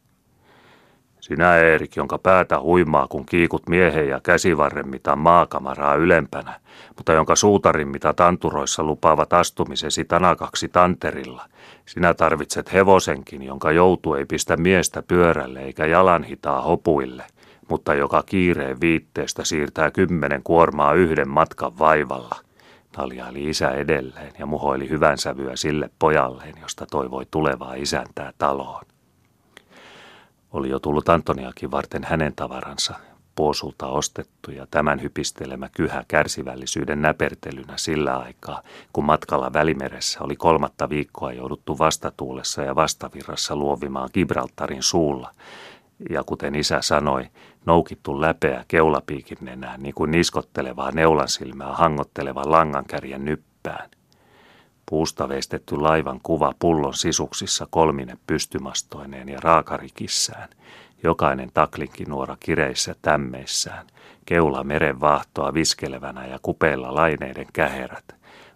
Sinä 1.26 1.58
Eerik, 1.58 1.96
jonka 1.96 2.18
päätä 2.18 2.60
huimaa, 2.60 3.08
kun 3.08 3.26
kiikut 3.26 3.70
miehen 3.70 4.10
ja 4.10 4.20
käsivarren 4.24 4.88
mitä 4.88 5.16
maakamaraa 5.16 5.96
ylempänä, 5.96 6.60
mutta 6.96 7.14
jonka 7.14 7.36
suutarin 7.36 7.88
mitä 7.88 8.14
tanturoissa 8.14 8.84
lupaavat 8.84 9.34
astumisesi 9.34 10.06
tanakaksi 10.06 10.68
tanterilla. 10.70 11.46
Sinä 11.86 12.14
tarvitset 12.14 12.74
hevosenkin, 12.74 13.44
jonka 13.44 13.72
joutu 13.72 14.14
ei 14.14 14.26
pistä 14.26 14.58
miestä 14.58 15.02
pyörälle 15.02 15.60
eikä 15.60 15.86
jalan 15.86 16.24
hitaa 16.24 16.62
hopuille, 16.62 17.24
mutta 17.70 17.94
joka 17.94 18.24
kiireen 18.26 18.82
viitteestä 18.82 19.46
siirtää 19.46 19.92
kymmenen 19.92 20.44
kuormaa 20.44 20.94
yhden 20.94 21.30
matkan 21.30 21.80
vaivalla. 21.80 22.36
Taljaili 22.92 23.50
isä 23.50 23.70
edelleen 23.72 24.34
ja 24.40 24.46
muhoili 24.46 24.90
hyvän 24.90 25.18
sävyä 25.18 25.56
sille 25.56 25.90
pojalleen, 26.00 26.54
josta 26.62 26.86
toivoi 26.92 27.26
tulevaa 27.32 27.74
isäntää 27.74 28.34
taloon. 28.38 28.95
Oli 30.56 30.70
jo 30.70 30.80
tullut 30.80 31.10
Antoniakin 31.10 31.72
varten 31.72 32.04
hänen 32.04 32.34
tavaransa, 32.36 32.96
puosulta 33.36 33.88
ostettu 33.88 34.52
ja 34.52 34.68
tämän 34.72 35.02
hypistelemä 35.02 35.70
kyhä 35.76 36.04
kärsivällisyyden 36.08 37.02
näpertelynä 37.02 37.74
sillä 37.76 38.18
aikaa, 38.18 38.62
kun 38.94 39.06
matkalla 39.06 39.54
Välimeressä 39.54 40.20
oli 40.24 40.36
kolmatta 40.36 40.90
viikkoa 40.90 41.34
jouduttu 41.34 41.78
vastatuulessa 41.78 42.62
ja 42.62 42.76
vastavirrassa 42.76 43.56
luovimaan 43.56 44.10
Gibraltarin 44.14 44.84
suulla. 44.84 45.32
Ja 46.10 46.24
kuten 46.24 46.56
isä 46.56 46.82
sanoi, 46.82 47.28
noukittu 47.66 48.22
läpeä 48.22 48.66
keulapiikin 48.68 49.38
nenään, 49.42 49.84
niin 49.84 49.96
kuin 49.96 50.12
niskottelevaa 50.12 50.92
neulansilmää 50.92 51.74
hangottelevan 51.74 52.52
langankärjen 52.52 53.26
nyppään– 53.26 53.90
Puusta 54.86 55.30
veistetty 55.30 55.78
laivan 55.78 56.20
kuva 56.24 56.54
pullon 56.60 56.94
sisuksissa 56.94 57.68
kolmine 57.70 58.18
pystymastoineen 58.28 59.30
ja 59.30 59.40
raakarikissään, 59.42 60.50
jokainen 61.04 61.52
taklinkinuora 61.54 62.38
kireissä 62.40 62.96
tämmeissään, 63.02 63.88
keula 64.26 64.64
meren 64.64 65.00
vaahtoa 65.00 65.54
viskelevänä 65.54 66.28
ja 66.28 66.40
kupeilla 66.42 66.96
laineiden 66.96 67.48
käherät, 67.54 68.06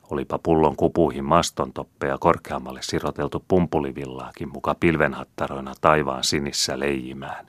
olipa 0.09 0.39
pullon 0.39 0.75
kupuihin 0.75 1.25
mastontoppeja 1.25 2.17
korkeammalle 2.17 2.81
siroteltu 2.81 3.45
pumpulivillaakin 3.47 4.49
muka 4.53 4.75
pilvenhattaroina 4.79 5.73
taivaan 5.81 6.23
sinissä 6.23 6.79
leijimään. 6.79 7.45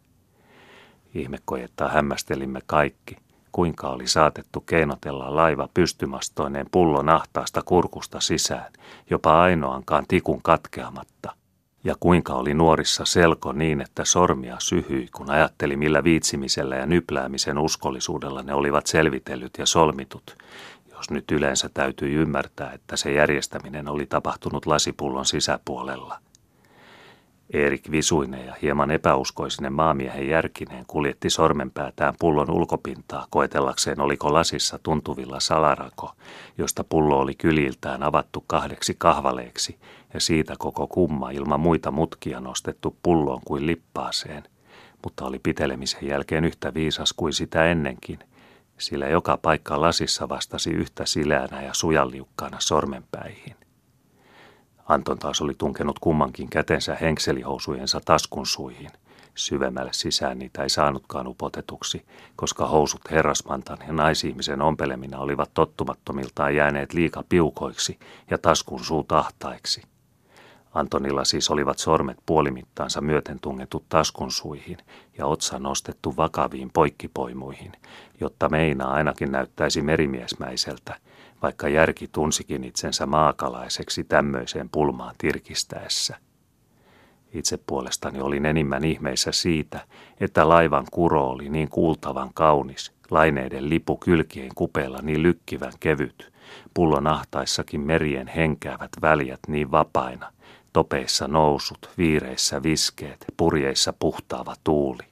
Ihmekojetta 1.14 1.88
hämmästelimme 1.88 2.60
kaikki– 2.66 3.16
kuinka 3.52 3.88
oli 3.88 4.06
saatettu 4.06 4.60
keinotella 4.60 5.36
laiva 5.36 5.68
pystymastoineen 5.74 6.66
pullon 6.70 7.08
ahtaasta 7.08 7.62
kurkusta 7.64 8.20
sisään, 8.20 8.72
jopa 9.10 9.42
ainoankaan 9.42 10.04
tikun 10.08 10.42
katkeamatta, 10.42 11.34
ja 11.84 11.94
kuinka 12.00 12.34
oli 12.34 12.54
nuorissa 12.54 13.04
selko 13.04 13.52
niin, 13.52 13.80
että 13.80 14.04
sormia 14.04 14.56
syhyi, 14.58 15.08
kun 15.16 15.30
ajatteli 15.30 15.76
millä 15.76 16.04
viitsimisellä 16.04 16.76
ja 16.76 16.86
nypläämisen 16.86 17.58
uskollisuudella 17.58 18.42
ne 18.42 18.54
olivat 18.54 18.86
selvitellyt 18.86 19.58
ja 19.58 19.66
solmitut, 19.66 20.36
jos 20.90 21.10
nyt 21.10 21.30
yleensä 21.30 21.70
täytyy 21.74 22.22
ymmärtää, 22.22 22.72
että 22.72 22.96
se 22.96 23.12
järjestäminen 23.12 23.88
oli 23.88 24.06
tapahtunut 24.06 24.66
lasipullon 24.66 25.26
sisäpuolella– 25.26 26.18
Erik 27.52 27.90
visuinen 27.90 28.46
ja 28.46 28.54
hieman 28.62 28.90
epäuskoisinen 28.90 29.72
maamiehen 29.72 30.28
järkineen 30.28 30.84
kuljetti 30.86 31.30
sormenpäätään 31.30 32.14
pullon 32.18 32.50
ulkopintaa 32.50 33.26
koetellakseen 33.30 34.00
oliko 34.00 34.32
lasissa 34.32 34.78
tuntuvilla 34.82 35.40
salarako, 35.40 36.12
josta 36.58 36.84
pullo 36.84 37.18
oli 37.18 37.34
kyliltään 37.34 38.02
avattu 38.02 38.44
kahdeksi 38.46 38.94
kahvaleeksi 38.98 39.78
ja 40.14 40.20
siitä 40.20 40.54
koko 40.58 40.86
kumma 40.86 41.30
ilman 41.30 41.60
muita 41.60 41.90
mutkia 41.90 42.40
nostettu 42.40 42.96
pulloon 43.02 43.40
kuin 43.44 43.66
lippaaseen, 43.66 44.42
mutta 45.04 45.24
oli 45.24 45.38
pitelemisen 45.38 46.06
jälkeen 46.08 46.44
yhtä 46.44 46.74
viisas 46.74 47.12
kuin 47.12 47.32
sitä 47.32 47.64
ennenkin, 47.64 48.18
sillä 48.78 49.08
joka 49.08 49.36
paikka 49.36 49.80
lasissa 49.80 50.28
vastasi 50.28 50.70
yhtä 50.70 51.06
sileänä 51.06 51.62
ja 51.62 51.74
sujalliukkaana 51.74 52.56
sormenpäihin. 52.60 53.60
Anton 54.90 55.18
taas 55.18 55.40
oli 55.40 55.55
tunkenut 55.59 55.98
kummankin 55.98 56.50
kätensä 56.50 56.94
henkselihousujensa 57.00 58.00
taskun 58.05 58.46
suihin. 58.46 58.90
Syvemmälle 59.35 59.92
sisään 59.92 60.38
niitä 60.38 60.62
ei 60.62 60.70
saanutkaan 60.70 61.26
upotetuksi, 61.26 62.07
koska 62.37 62.66
housut 62.66 63.00
herrasmantan 63.11 63.79
ja 63.87 63.92
naisihmisen 63.92 64.62
ompelemina 64.62 65.18
olivat 65.18 65.50
tottumattomiltaan 65.55 66.57
jääneet 66.57 66.94
liika 66.94 67.24
piukoiksi 67.29 67.98
ja 68.31 68.38
taskun 68.38 68.85
suu 68.85 69.05
tahtaiksi. 69.05 69.83
Antonilla 70.74 71.24
siis 71.24 71.50
olivat 71.50 71.79
sormet 71.79 72.18
puolimittaansa 72.26 73.00
myöten 73.00 73.40
tungetut 73.40 73.85
taskun 73.88 74.31
suihin 74.31 74.79
ja 75.18 75.26
otsa 75.26 75.59
nostettu 75.59 76.16
vakaviin 76.16 76.70
poikkipoimuihin, 76.72 77.72
jotta 78.20 78.48
meinaa 78.48 78.92
ainakin 78.92 79.33
näyttäisi 79.33 79.83
merimiesmäiseltä– 79.83 80.96
vaikka 81.42 81.68
järki 81.68 82.09
tunsikin 82.09 82.64
itsensä 82.64 83.07
maakalaiseksi 83.07 84.05
tämmöiseen 84.05 84.68
pulmaan 84.68 85.14
tirkistäessä. 85.18 86.16
Itse 87.33 87.59
puolestani 87.66 88.20
olin 88.20 88.46
enimmän 88.46 88.85
ihmeissä 88.85 89.33
siitä, 89.33 89.81
että 90.20 90.48
laivan 90.48 90.87
kuro 90.90 91.29
oli 91.29 91.48
niin 91.48 91.68
kuultavan 91.68 92.31
kaunis, 92.35 92.92
laineiden 93.11 93.68
lipu 93.68 93.96
kylkien 93.96 94.50
kupeella 94.55 94.98
niin 95.03 95.22
lykkivän 95.22 95.72
kevyt, 95.81 96.33
pullon 96.74 97.07
ahtaissakin 97.07 97.81
merien 97.81 98.29
henkäävät 98.29 98.90
väljät 99.03 99.40
niin 99.48 99.70
vapaina, 99.70 100.33
Topeissa 100.72 101.29
nousut, 101.29 101.90
viireissä 101.98 102.62
viskeet, 102.62 103.24
purjeissa 103.37 103.92
puhtaava 103.92 104.55
tuuli. 104.64 105.03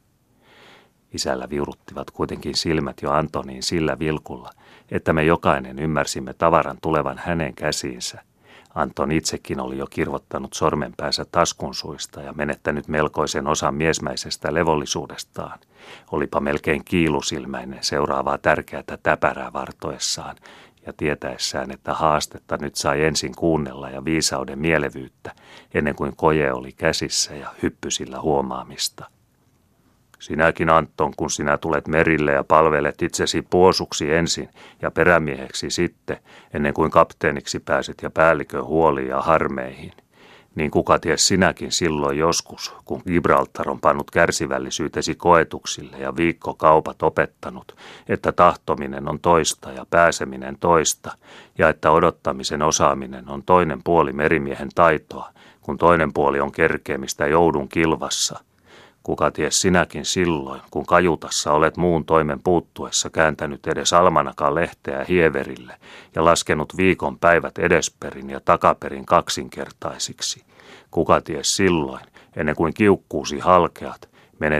Isällä 1.12 1.50
viuruttivat 1.50 2.10
kuitenkin 2.10 2.54
silmät 2.54 3.02
jo 3.02 3.10
Antoniin 3.10 3.62
sillä 3.62 3.98
vilkulla, 3.98 4.50
että 4.90 5.12
me 5.12 5.24
jokainen 5.24 5.78
ymmärsimme 5.78 6.32
tavaran 6.32 6.78
tulevan 6.82 7.18
hänen 7.18 7.54
käsiinsä. 7.54 8.22
Anton 8.74 9.12
itsekin 9.12 9.60
oli 9.60 9.78
jo 9.78 9.86
kirvottanut 9.86 10.52
sormenpäänsä 10.52 11.24
taskunsuista 11.32 12.22
ja 12.22 12.32
menettänyt 12.32 12.88
melkoisen 12.88 13.46
osan 13.46 13.74
miesmäisestä 13.74 14.54
levollisuudestaan. 14.54 15.58
Olipa 16.12 16.40
melkein 16.40 16.84
kiilusilmäinen 16.84 17.78
seuraavaa 17.82 18.38
tärkeätä 18.38 18.98
täpärää 19.02 19.52
vartoessaan 19.52 20.36
ja 20.86 20.92
tietäessään, 20.96 21.70
että 21.70 21.94
haastetta 21.94 22.56
nyt 22.56 22.76
sai 22.76 23.04
ensin 23.04 23.34
kuunnella 23.34 23.90
ja 23.90 24.04
viisauden 24.04 24.58
mielevyyttä, 24.58 25.32
ennen 25.74 25.94
kuin 25.94 26.16
koje 26.16 26.52
oli 26.52 26.72
käsissä 26.72 27.34
ja 27.34 27.54
hyppysillä 27.62 28.20
huomaamista– 28.20 29.04
Sinäkin 30.18 30.70
Anton, 30.70 31.12
kun 31.16 31.30
sinä 31.30 31.58
tulet 31.58 31.88
merille 31.88 32.32
ja 32.32 32.44
palvelet 32.44 33.02
itsesi 33.02 33.42
puosuksi 33.42 34.14
ensin 34.14 34.48
ja 34.82 34.90
perämieheksi 34.90 35.70
sitten, 35.70 36.16
ennen 36.54 36.74
kuin 36.74 36.90
kapteeniksi 36.90 37.60
pääset 37.60 37.96
ja 38.02 38.10
päällikön 38.10 38.64
huoliin 38.64 39.08
ja 39.08 39.22
harmeihin. 39.22 39.92
Niin 40.54 40.70
kuka 40.70 40.98
ties 40.98 41.28
sinäkin 41.28 41.72
silloin 41.72 42.18
joskus, 42.18 42.74
kun 42.84 43.02
Gibraltar 43.06 43.70
on 43.70 43.80
pannut 43.80 44.10
kärsivällisyytesi 44.10 45.14
koetuksille 45.14 45.96
ja 45.96 46.16
viikko 46.16 46.54
kaupat 46.54 47.02
opettanut, 47.02 47.76
että 48.08 48.32
tahtominen 48.32 49.08
on 49.08 49.20
toista 49.20 49.72
ja 49.72 49.86
pääseminen 49.90 50.56
toista, 50.60 51.16
ja 51.58 51.68
että 51.68 51.90
odottamisen 51.90 52.62
osaaminen 52.62 53.28
on 53.28 53.42
toinen 53.42 53.82
puoli 53.84 54.12
merimiehen 54.12 54.68
taitoa, 54.74 55.32
kun 55.60 55.78
toinen 55.78 56.12
puoli 56.12 56.40
on 56.40 56.52
kerkeämistä 56.52 57.26
joudun 57.26 57.68
kilvassa– 57.68 58.40
Kuka 59.08 59.30
ties 59.30 59.60
sinäkin 59.60 60.04
silloin, 60.04 60.60
kun 60.70 60.86
kajutassa 60.86 61.52
olet 61.52 61.76
muun 61.76 62.04
toimen 62.04 62.42
puuttuessa 62.44 63.10
kääntänyt 63.10 63.66
edes 63.66 63.92
almanakaan 63.92 64.54
lehteä 64.54 65.04
hieverille 65.08 65.74
ja 66.14 66.24
laskenut 66.24 66.76
viikon 66.76 67.18
päivät 67.18 67.58
edesperin 67.58 68.30
ja 68.30 68.40
takaperin 68.40 69.06
kaksinkertaisiksi. 69.06 70.44
Kuka 70.90 71.20
ties 71.20 71.56
silloin, 71.56 72.04
ennen 72.36 72.56
kuin 72.56 72.74
kiukkuusi 72.74 73.38
halkeat, 73.38 74.08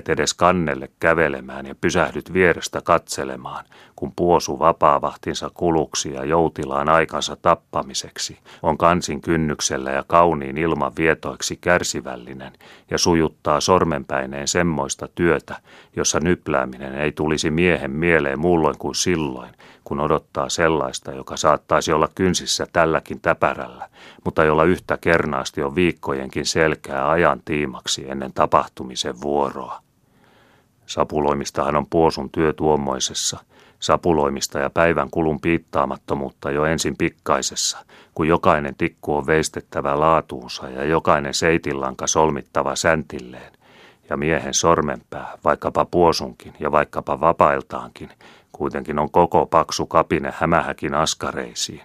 edes 0.08 0.34
kannelle 0.34 0.88
kävelemään 1.00 1.66
ja 1.66 1.74
pysähdyt 1.74 2.32
vierestä 2.32 2.80
katselemaan, 2.80 3.64
kun 3.96 4.12
puosu 4.16 4.58
vapaavahtinsa 4.58 5.50
kuluksi 5.54 6.12
ja 6.12 6.24
joutilaan 6.24 6.88
aikansa 6.88 7.36
tappamiseksi, 7.36 8.38
on 8.62 8.78
kansin 8.78 9.20
kynnyksellä 9.20 9.90
ja 9.90 10.04
kauniin 10.06 10.58
ilman 10.58 10.92
vietoiksi 10.98 11.58
kärsivällinen 11.60 12.52
ja 12.90 12.98
sujuttaa 12.98 13.60
sormenpäineen 13.60 14.48
semmoista 14.48 15.08
työtä, 15.14 15.56
jossa 15.96 16.20
nyplääminen 16.20 16.94
ei 16.94 17.12
tulisi 17.12 17.50
miehen 17.50 17.90
mieleen 17.90 18.38
muulloin 18.38 18.78
kuin 18.78 18.94
silloin, 18.94 19.50
kun 19.84 20.00
odottaa 20.00 20.48
sellaista, 20.48 21.12
joka 21.12 21.36
saattaisi 21.36 21.92
olla 21.92 22.08
kynsissä 22.14 22.66
tälläkin 22.72 23.20
täpärällä, 23.20 23.88
mutta 24.24 24.44
jolla 24.44 24.64
yhtä 24.64 24.98
kernaasti 25.00 25.62
on 25.62 25.74
viikkojenkin 25.74 26.46
selkää 26.46 27.10
ajan 27.10 27.42
tiimaksi 27.44 28.10
ennen 28.10 28.32
tapahtumisen 28.32 29.20
vuoroa. 29.20 29.67
Sapuloimistahan 30.88 31.76
on 31.76 31.86
puosun 31.90 32.30
työ 32.30 32.52
tuommoisessa, 32.52 33.38
sapuloimista 33.80 34.58
ja 34.58 34.70
päivän 34.70 35.10
kulun 35.10 35.40
piittaamattomuutta 35.40 36.50
jo 36.50 36.64
ensin 36.64 36.96
pikkaisessa, 36.96 37.78
kun 38.14 38.28
jokainen 38.28 38.74
tikku 38.78 39.16
on 39.16 39.26
veistettävä 39.26 40.00
laatuunsa 40.00 40.68
ja 40.68 40.84
jokainen 40.84 41.34
seitillanka 41.34 42.06
solmittava 42.06 42.76
säntilleen, 42.76 43.52
ja 44.10 44.16
miehen 44.16 44.54
sormenpää, 44.54 45.32
vaikkapa 45.44 45.84
puosunkin 45.84 46.52
ja 46.60 46.72
vaikkapa 46.72 47.20
vapailtaankin, 47.20 48.10
kuitenkin 48.52 48.98
on 48.98 49.10
koko 49.10 49.46
paksu 49.46 49.86
kapine 49.86 50.32
hämähäkin 50.36 50.94
askareisiin. 50.94 51.82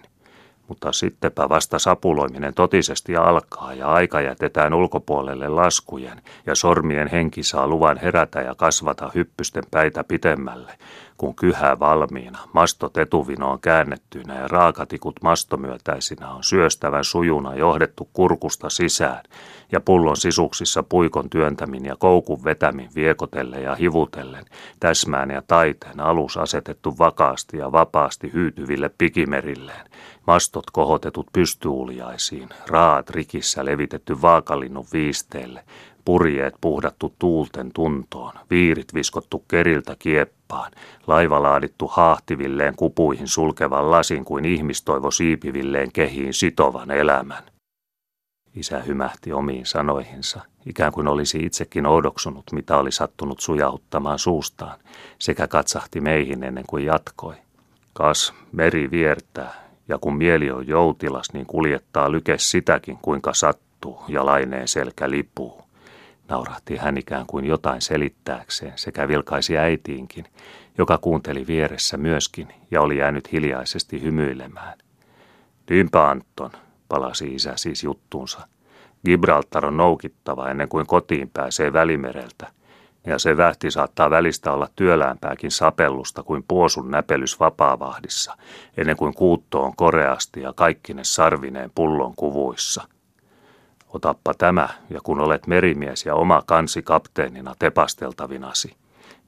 Mutta 0.68 0.92
sittenpä 0.92 1.50
vasta 1.50 1.80
sapuloiminen 1.80 2.54
totisesti 2.54 3.16
alkaa 3.16 3.74
ja 3.74 3.88
aika 3.88 4.22
jätetään 4.22 4.74
ulkopuolelle 4.74 5.50
laskujen 5.50 6.22
ja 6.46 6.56
sormien 6.56 7.08
henki 7.08 7.44
saa 7.44 7.68
luvan 7.68 7.98
herätä 7.98 8.42
ja 8.42 8.56
kasvata 8.56 9.12
hyppysten 9.16 9.64
päitä 9.72 10.04
pitemmälle, 10.04 10.74
kun 11.18 11.36
kyhä 11.36 11.80
valmiina, 11.80 12.40
mastot 12.54 12.98
etuvinoon 12.98 13.60
käännettyinä 13.60 14.40
ja 14.40 14.48
raakatikut 14.48 15.16
mastomyötäisinä 15.22 16.30
on 16.30 16.44
syöstävän 16.44 17.04
sujuna 17.04 17.56
johdettu 17.56 18.10
kurkusta 18.14 18.70
sisään. 18.70 19.24
Ja 19.72 19.82
pullon 19.82 20.18
sisuksissa 20.18 20.84
puikon 20.84 21.30
työntämin 21.30 21.86
ja 21.86 21.96
koukun 21.96 22.44
vetämin 22.44 22.90
viekotelle 22.96 23.62
ja 23.62 23.76
hivutellen, 23.76 24.46
täsmään 24.80 25.30
ja 25.30 25.42
taiteen 25.42 26.00
alus 26.00 26.38
asetettu 26.38 26.98
vakaasti 27.00 27.58
ja 27.58 27.72
vapaasti 27.72 28.34
hyytyville 28.34 28.90
pikimerilleen, 28.98 29.86
mastot 30.28 30.72
kohotetut 30.72 31.28
pystyuliaisiin, 31.34 32.50
raat 32.68 33.10
rikissä 33.10 33.66
levitetty 33.66 34.22
vaakalinnun 34.22 34.86
viisteelle, 34.94 35.64
purjeet 36.06 36.56
puhdattu 36.62 37.14
tuulten 37.20 37.72
tuntoon, 37.74 38.34
viirit 38.50 38.94
viskottu 38.94 39.44
keriltä 39.48 39.96
kieppaan, 40.00 40.72
laiva 41.08 41.44
laadittu 41.44 41.88
haahtivilleen 41.88 42.76
kupuihin 42.76 43.28
sulkevan 43.28 43.92
lasin 43.92 44.26
kuin 44.26 44.46
ihmistoivo 44.46 45.12
siipivilleen 45.12 45.92
kehiin 45.92 46.34
sitovan 46.34 46.92
elämän. 46.92 47.44
Isä 48.56 48.80
hymähti 48.80 49.34
omiin 49.34 49.66
sanoihinsa, 49.66 50.42
ikään 50.66 50.92
kuin 50.92 51.08
olisi 51.08 51.46
itsekin 51.46 51.86
oudoksunut, 51.86 52.44
mitä 52.52 52.78
oli 52.78 52.92
sattunut 52.92 53.40
sujauttamaan 53.40 54.20
suustaan, 54.20 54.80
sekä 55.20 55.48
katsahti 55.48 56.02
meihin 56.02 56.44
ennen 56.44 56.64
kuin 56.68 56.86
jatkoi. 56.86 57.36
Kas, 57.94 58.34
meri 58.52 58.92
viertää, 58.92 59.54
ja 59.88 59.98
kun 59.98 60.18
mieli 60.18 60.52
on 60.52 60.68
joutilas, 60.68 61.34
niin 61.34 61.46
kuljettaa 61.46 62.12
lyke 62.12 62.38
sitäkin, 62.38 62.98
kuinka 63.02 63.34
sattuu, 63.34 64.04
ja 64.08 64.26
laineen 64.26 64.68
selkä 64.68 65.10
lipuu. 65.10 65.63
Naurahti 66.28 66.78
hän 66.78 66.98
ikään 66.98 67.26
kuin 67.26 67.46
jotain 67.46 67.82
selittääkseen 67.82 68.74
sekä 68.76 69.08
vilkaisi 69.08 69.58
äitiinkin, 69.58 70.26
joka 70.78 70.98
kuunteli 70.98 71.48
vieressä 71.48 71.98
myöskin 71.98 72.48
ja 72.72 72.82
oli 72.82 72.98
jäänyt 72.98 73.32
hiljaisesti 73.32 74.02
hymyilemään. 74.02 74.78
Niinpä 75.70 76.10
Anton, 76.10 76.52
palasi 76.90 77.36
isä 77.36 77.54
siis 77.56 77.84
juttuunsa. 77.84 78.48
Gibraltar 79.06 79.66
on 79.66 79.78
noukittava 79.78 80.50
ennen 80.50 80.70
kuin 80.70 80.88
kotiin 80.88 81.30
pääsee 81.30 81.74
välimereltä, 81.74 82.52
ja 83.06 83.20
se 83.20 83.38
vähti 83.38 83.72
saattaa 83.72 84.10
välistä 84.10 84.52
olla 84.52 84.68
työläämpääkin 84.76 85.52
sapellusta 85.52 86.24
kuin 86.24 86.44
puosun 86.48 86.92
näpelys 86.92 87.40
vapaavahdissa, 87.40 88.38
ennen 88.78 88.98
kuin 88.98 89.14
kuutto 89.14 89.64
on 89.64 89.76
koreasti 89.76 90.42
ja 90.42 90.54
kaikkine 90.54 91.04
sarvineen 91.04 91.72
pullon 91.76 92.14
kuvuissa. 92.16 92.88
Otappa 93.94 94.34
tämä, 94.34 94.70
ja 94.90 95.00
kun 95.04 95.20
olet 95.20 95.48
merimies 95.48 96.06
ja 96.06 96.16
oma 96.16 96.44
kansi 96.46 96.82
kapteenina 96.82 97.56
tepasteltavinasi, 97.60 98.76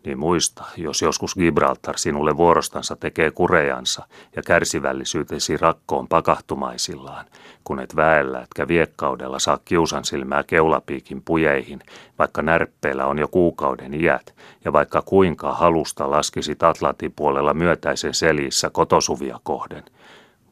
niin 0.05 0.19
muista, 0.19 0.63
jos 0.77 1.01
joskus 1.01 1.35
Gibraltar 1.35 1.97
sinulle 1.97 2.37
vuorostansa 2.37 2.95
tekee 2.95 3.31
kurejansa 3.31 4.07
ja 4.35 4.41
kärsivällisyytesi 4.41 5.57
rakkoon 5.57 6.07
pakahtumaisillaan, 6.07 7.25
kun 7.63 7.79
et 7.79 7.95
väellä 7.95 8.41
etkä 8.41 8.67
viekkaudella 8.67 9.39
saa 9.39 9.59
kiusan 9.65 10.05
silmää 10.05 10.43
keulapiikin 10.43 11.21
pujeihin, 11.21 11.79
vaikka 12.19 12.41
närppeillä 12.41 13.05
on 13.05 13.19
jo 13.19 13.27
kuukauden 13.27 13.93
iät, 13.93 14.35
ja 14.65 14.73
vaikka 14.73 15.01
kuinka 15.01 15.53
halusta 15.53 16.11
laskisit 16.11 16.63
Atlantin 16.63 17.13
puolella 17.15 17.53
myötäisen 17.53 18.13
selissä 18.13 18.69
kotosuvia 18.69 19.39
kohden. 19.43 19.83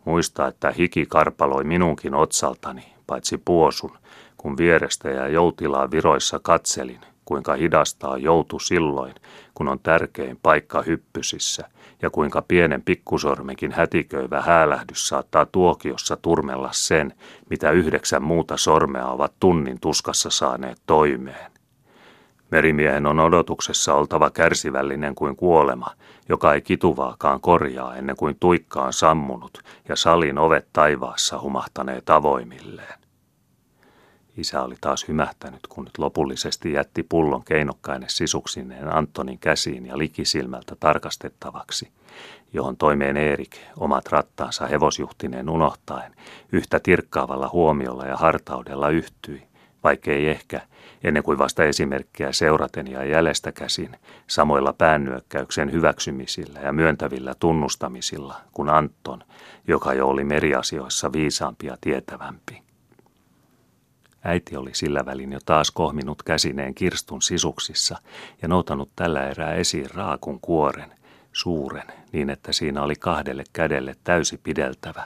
Muista, 0.05 0.47
että 0.47 0.71
hiki 0.71 1.05
karpaloi 1.05 1.63
minunkin 1.63 2.15
otsaltani, 2.15 2.93
paitsi 3.07 3.41
puosun, 3.45 3.97
kun 4.43 4.57
vierestä 4.57 5.09
ja 5.09 5.27
joutilaa 5.27 5.91
viroissa 5.91 6.39
katselin, 6.39 6.99
kuinka 7.25 7.53
hidastaa 7.53 8.17
joutu 8.17 8.59
silloin, 8.59 9.15
kun 9.53 9.67
on 9.67 9.79
tärkein 9.79 10.39
paikka 10.41 10.81
hyppysissä, 10.81 11.69
ja 12.01 12.09
kuinka 12.09 12.41
pienen 12.41 12.81
pikkusormenkin 12.81 13.71
hätiköivä 13.71 14.41
häälähdys 14.41 15.07
saattaa 15.07 15.45
tuokiossa 15.45 16.17
turmella 16.17 16.69
sen, 16.71 17.13
mitä 17.49 17.71
yhdeksän 17.71 18.23
muuta 18.23 18.57
sormea 18.57 19.07
ovat 19.07 19.33
tunnin 19.39 19.79
tuskassa 19.79 20.29
saaneet 20.29 20.77
toimeen. 20.85 21.51
Merimiehen 22.51 23.05
on 23.05 23.19
odotuksessa 23.19 23.93
oltava 23.93 24.29
kärsivällinen 24.29 25.15
kuin 25.15 25.35
kuolema, 25.35 25.87
joka 26.29 26.53
ei 26.53 26.61
kituvaakaan 26.61 27.41
korjaa 27.41 27.95
ennen 27.95 28.15
kuin 28.15 28.37
tuikka 28.39 28.83
on 28.83 28.93
sammunut 28.93 29.57
ja 29.89 29.95
salin 29.95 30.37
ovet 30.37 30.67
taivaassa 30.73 31.41
humahtaneet 31.41 32.09
avoimilleen. 32.09 33.02
Isä 34.37 34.61
oli 34.61 34.75
taas 34.81 35.07
hymähtänyt, 35.07 35.67
kun 35.69 35.83
nyt 35.83 35.97
lopullisesti 35.97 36.73
jätti 36.73 37.03
pullon 37.03 37.43
keinokkainen 37.43 38.09
sisuksineen 38.09 38.95
Antonin 38.95 39.39
käsiin 39.39 39.85
ja 39.85 39.97
likisilmältä 39.97 40.75
tarkastettavaksi, 40.79 41.91
johon 42.53 42.77
toimeen 42.77 43.17
Erik 43.17 43.57
omat 43.77 44.07
rattaansa 44.07 44.67
hevosjuhtineen 44.67 45.49
unohtaen 45.49 46.15
yhtä 46.51 46.79
tirkkaavalla 46.79 47.49
huomiolla 47.53 48.05
ja 48.05 48.17
hartaudella 48.17 48.89
yhtyi, 48.89 49.43
vaikkei 49.83 50.29
ehkä, 50.29 50.61
ennen 51.03 51.23
kuin 51.23 51.37
vasta 51.37 51.63
esimerkkejä 51.63 52.31
seuraten 52.31 52.87
ja 52.87 53.05
jäljestä 53.05 53.51
käsin, 53.51 53.97
samoilla 54.27 54.73
päännyökkäyksen 54.73 55.71
hyväksymisillä 55.71 56.59
ja 56.59 56.73
myöntävillä 56.73 57.33
tunnustamisilla 57.39 58.35
kuin 58.51 58.69
Anton, 58.69 59.23
joka 59.67 59.93
jo 59.93 60.07
oli 60.07 60.23
meriasioissa 60.23 61.11
viisaampi 61.11 61.67
ja 61.67 61.77
tietävämpi. 61.81 62.72
Äiti 64.23 64.57
oli 64.57 64.69
sillä 64.73 65.05
välin 65.05 65.31
jo 65.31 65.39
taas 65.45 65.71
kohminut 65.71 66.23
käsineen 66.23 66.75
kirstun 66.75 67.21
sisuksissa 67.21 67.97
ja 68.41 68.47
noutanut 68.47 68.89
tällä 68.95 69.29
erää 69.29 69.53
esiin 69.53 69.91
raakun 69.93 70.39
kuoren, 70.39 70.91
suuren, 71.33 71.87
niin 72.11 72.29
että 72.29 72.53
siinä 72.53 72.83
oli 72.83 72.95
kahdelle 72.95 73.43
kädelle 73.53 73.95
täysi 74.03 74.39
pideltävä, 74.43 75.03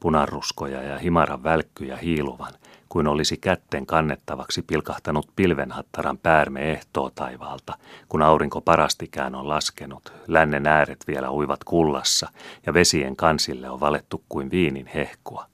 punarruskoja 0.00 0.82
ja 0.82 0.98
himaran 0.98 1.42
välkkyjä 1.42 1.96
hiiluvan, 1.96 2.52
kuin 2.88 3.06
olisi 3.06 3.36
kätten 3.36 3.86
kannettavaksi 3.86 4.62
pilkahtanut 4.62 5.30
pilvenhattaran 5.36 6.18
päärme 6.18 6.72
ehtoo 6.72 7.10
taivaalta, 7.10 7.78
kun 8.08 8.22
aurinko 8.22 8.60
parastikään 8.60 9.34
on 9.34 9.48
laskenut, 9.48 10.12
lännen 10.26 10.66
ääret 10.66 11.04
vielä 11.06 11.30
uivat 11.30 11.64
kullassa 11.64 12.28
ja 12.66 12.74
vesien 12.74 13.16
kansille 13.16 13.70
on 13.70 13.80
valettu 13.80 14.24
kuin 14.28 14.50
viinin 14.50 14.86
hehkua. 14.94 15.46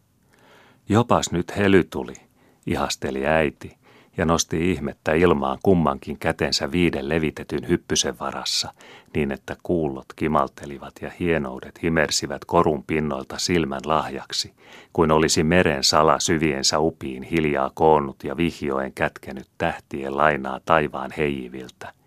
Jopas 0.88 1.33
nyt 1.33 1.57
hely 1.57 1.85
tuli, 1.85 2.23
ihasteli 2.66 3.27
äiti 3.27 3.77
ja 4.16 4.24
nosti 4.24 4.70
ihmettä 4.70 5.12
ilmaan 5.12 5.59
kummankin 5.62 6.18
kätensä 6.18 6.72
viiden 6.72 7.09
levitetyn 7.09 7.68
hyppysen 7.68 8.18
varassa, 8.18 8.72
niin 9.14 9.33
että 9.33 9.57
kuullot 9.62 10.07
kimaltelivat 10.16 10.92
ja 11.03 11.11
hienoudet 11.20 11.83
himersivät 11.83 12.44
korun 12.44 12.85
pinnoilta 12.85 13.38
silmän 13.38 13.81
lahjaksi, 13.85 14.53
kuin 14.92 15.11
olisi 15.11 15.44
meren 15.44 15.85
sala 15.85 16.20
syviensä 16.20 16.79
upiin 16.79 17.22
hiljaa 17.22 17.70
koonnut 17.74 18.24
ja 18.24 18.37
vihjoen 18.37 18.92
kätkenyt 18.92 19.48
tähtien 19.59 20.16
lainaa 20.16 20.61
taivaan 20.64 21.11
heijiviltä– 21.16 21.92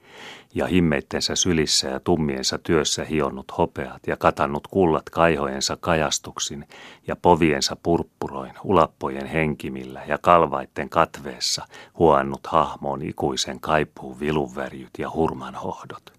ja 0.56 0.68
himmeittensä 0.68 1.36
sylissä 1.36 1.88
ja 1.88 2.00
tummiensa 2.00 2.58
työssä 2.58 3.06
hionnut 3.06 3.58
hopeat 3.58 4.08
ja 4.08 4.18
katannut 4.18 4.68
kullat 4.68 5.10
kaihojensa 5.10 5.78
kajastuksin 5.80 6.66
ja 7.08 7.16
poviensa 7.16 7.78
purppuroin 7.84 8.54
ulappojen 8.64 9.26
henkimillä 9.26 10.02
ja 10.08 10.18
kalvaitten 10.18 10.90
katveessa 10.90 11.66
huannut 12.00 12.48
hahmoon 12.48 13.02
ikuisen 13.02 13.60
kaipuun 13.60 14.20
vilunvärjyt 14.20 14.92
ja 14.98 15.12
hurmanhohdot. 15.12 16.14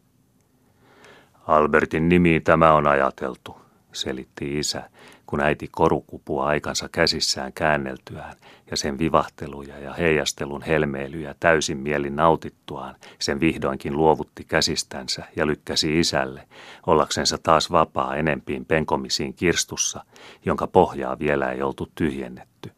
Albertin 1.47 2.09
nimi 2.09 2.41
tämä 2.41 2.73
on 2.73 2.87
ajateltu, 2.87 3.57
selitti 3.93 4.59
isä, 4.59 4.91
kun 5.29 5.41
äiti 5.41 5.69
korukupua 5.71 6.47
aikansa 6.47 6.89
käsissään 6.93 7.53
käänneltyään 7.53 8.37
ja 8.71 8.77
sen 8.77 8.99
vivahteluja 8.99 9.79
ja 9.79 9.93
heijastelun 9.93 10.63
helmeilyjä 10.63 11.35
täysin 11.41 11.79
mielin 11.79 12.17
nautittuaan, 12.17 12.95
sen 13.19 13.41
vihdoinkin 13.41 13.97
luovutti 13.97 14.45
käsistänsä 14.45 15.25
ja 15.37 15.47
lykkäsi 15.47 16.01
isälle, 16.01 16.49
ollaksensa 16.87 17.39
taas 17.39 17.71
vapaa 17.71 18.17
enempiin 18.17 18.65
penkomisiin 18.65 19.35
kirstussa, 19.35 20.05
jonka 20.45 20.67
pohjaa 20.67 21.19
vielä 21.19 21.53
ei 21.53 21.63
oltu 21.63 21.89
tyhjennetty. 21.95 22.73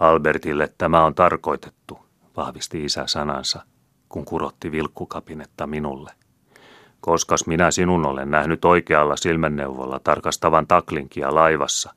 Albertille 0.00 0.72
tämä 0.78 1.04
on 1.04 1.14
tarkoitettu, 1.14 1.98
vahvisti 2.36 2.84
isä 2.84 3.06
sanansa, 3.06 3.62
kun 4.08 4.24
kurotti 4.24 4.72
vilkkukapinetta 4.72 5.66
minulle– 5.66 6.10
Koskas 7.06 7.46
minä 7.46 7.70
sinun 7.70 8.06
olen 8.06 8.30
nähnyt 8.30 8.64
oikealla 8.64 9.16
silmenneuvolla 9.16 10.00
tarkastavan 10.04 10.66
taklinkia 10.66 11.34
laivassa, 11.34 11.92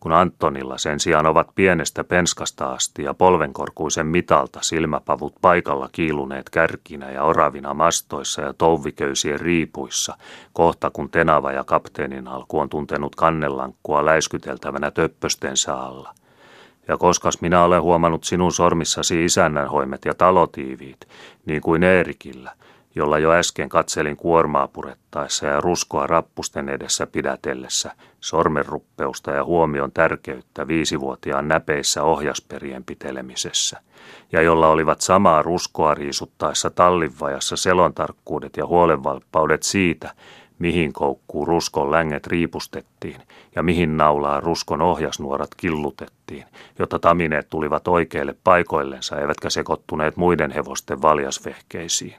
kun 0.00 0.12
Antonilla 0.12 0.78
sen 0.78 1.00
sijaan 1.00 1.26
ovat 1.26 1.48
pienestä 1.54 2.04
penskasta 2.04 2.66
asti 2.66 3.02
ja 3.02 3.14
polvenkorkuisen 3.14 4.06
mitalta 4.06 4.58
silmäpavut 4.62 5.34
paikalla 5.40 5.88
kiiluneet 5.92 6.50
kärkinä 6.50 7.10
ja 7.10 7.22
oravina 7.22 7.74
mastoissa 7.74 8.42
ja 8.42 8.52
touviköysien 8.52 9.40
riipuissa, 9.40 10.16
kohta 10.52 10.90
kun 10.90 11.10
tenava 11.10 11.52
ja 11.52 11.64
kapteenin 11.64 12.28
alku 12.28 12.58
on 12.58 12.68
tuntenut 12.68 13.16
kannellankkua 13.16 14.04
läiskyteltävänä 14.04 14.90
töppöstensä 14.90 15.74
alla. 15.74 16.14
Ja 16.88 16.96
koskas 16.96 17.40
minä 17.40 17.64
olen 17.64 17.82
huomannut 17.82 18.24
sinun 18.24 18.52
sormissasi 18.52 19.24
isännänhoimet 19.24 20.04
ja 20.04 20.14
talotiiviit, 20.14 21.00
niin 21.46 21.60
kuin 21.60 21.82
Eerikillä– 21.82 22.52
jolla 22.94 23.18
jo 23.18 23.32
äsken 23.32 23.68
katselin 23.68 24.16
kuormaa 24.16 24.68
purettaessa 24.68 25.46
ja 25.46 25.60
ruskoa 25.60 26.06
rappusten 26.06 26.68
edessä 26.68 27.06
pidätellessä, 27.06 27.92
sormenruppeusta 28.20 29.30
ja 29.30 29.44
huomion 29.44 29.92
tärkeyttä 29.92 30.68
viisivuotiaan 30.68 31.48
näpeissä 31.48 32.02
ohjasperien 32.02 32.84
pitelemisessä, 32.84 33.80
ja 34.32 34.42
jolla 34.42 34.68
olivat 34.68 35.00
samaa 35.00 35.42
ruskoa 35.42 35.94
riisuttaessa 35.94 36.70
tallinvajassa 36.70 37.56
selontarkkuudet 37.56 38.56
ja 38.56 38.66
huolenvalppaudet 38.66 39.62
siitä, 39.62 40.14
mihin 40.58 40.92
koukkuu 40.92 41.44
ruskon 41.44 41.90
länget 41.90 42.26
riipustettiin 42.26 43.20
ja 43.54 43.62
mihin 43.62 43.96
naulaa 43.96 44.40
ruskon 44.40 44.82
ohjasnuorat 44.82 45.54
killutettiin, 45.56 46.44
jotta 46.78 46.98
tamineet 46.98 47.48
tulivat 47.50 47.88
oikeille 47.88 48.34
paikoillensa 48.44 49.20
eivätkä 49.20 49.50
sekoittuneet 49.50 50.16
muiden 50.16 50.50
hevosten 50.50 51.02
valjasvehkeisiin. 51.02 52.14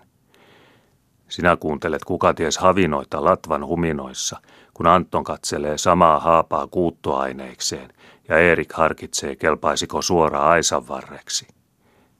Sinä 1.28 1.56
kuuntelet 1.56 2.04
kuka 2.06 2.34
ties 2.34 2.58
havinoita 2.58 3.24
latvan 3.24 3.66
huminoissa, 3.66 4.38
kun 4.74 4.88
Anton 4.88 5.24
katselee 5.24 5.78
samaa 5.78 6.20
haapaa 6.20 6.68
kuuttoaineikseen 6.68 7.90
ja 8.30 8.38
Erik 8.38 8.74
harkitsee, 8.74 9.36
kelpaisiko 9.36 10.02
suora 10.02 10.40
Aisan 10.40 10.88
varreksi. 10.88 11.48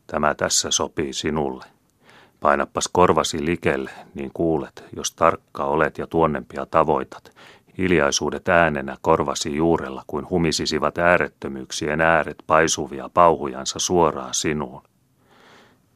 Tämä 0.08 0.36
tässä 0.36 0.72
sopii 0.72 1.13
sinulle. 1.13 1.65
Painappas 2.39 2.89
korvasi 2.91 3.46
likelle, 3.46 3.91
niin 4.13 4.32
kuulet, 4.34 4.84
jos 4.96 5.12
tarkka 5.12 5.65
olet 5.65 5.98
ja 5.98 6.08
tuonnempia 6.08 6.65
tavoitat. 6.65 7.32
Hiljaisuudet 7.78 8.50
äänenä 8.50 8.98
korvasi 9.02 9.56
juurella, 9.56 10.04
kuin 10.08 10.30
humisisivat 10.30 10.98
äärettömyyksien 10.98 12.02
ääret 12.02 12.38
paisuvia 12.48 13.10
pauhujansa 13.13 13.80
suoraan 13.80 14.34
sinuun. 14.34 14.82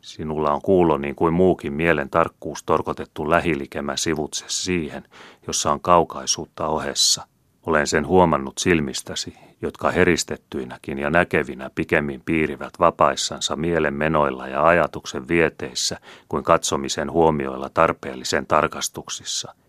Sinulla 0.09 0.53
on 0.53 0.61
kuulo 0.61 0.97
niin 0.97 1.15
kuin 1.15 1.33
muukin 1.33 1.73
mielen 1.73 2.09
tarkkuus 2.09 2.63
torkotettu 2.63 3.29
lähilikemä 3.29 3.97
sivutse 3.97 4.45
siihen, 4.47 5.03
jossa 5.47 5.71
on 5.71 5.81
kaukaisuutta 5.81 6.67
ohessa. 6.67 7.27
Olen 7.65 7.87
sen 7.87 8.07
huomannut 8.07 8.57
silmistäsi, 8.57 9.33
jotka 9.61 9.91
heristettyinäkin 9.91 10.99
ja 10.99 11.09
näkevinä 11.09 11.69
pikemmin 11.75 12.21
piirivät 12.25 12.73
vapaissansa 12.79 13.55
mielen 13.55 13.93
menoilla 13.93 14.47
ja 14.47 14.65
ajatuksen 14.65 15.27
vieteissä 15.27 15.99
kuin 16.29 16.43
katsomisen 16.43 17.11
huomioilla 17.11 17.69
tarpeellisen 17.73 18.47
tarkastuksissa– 18.47 19.53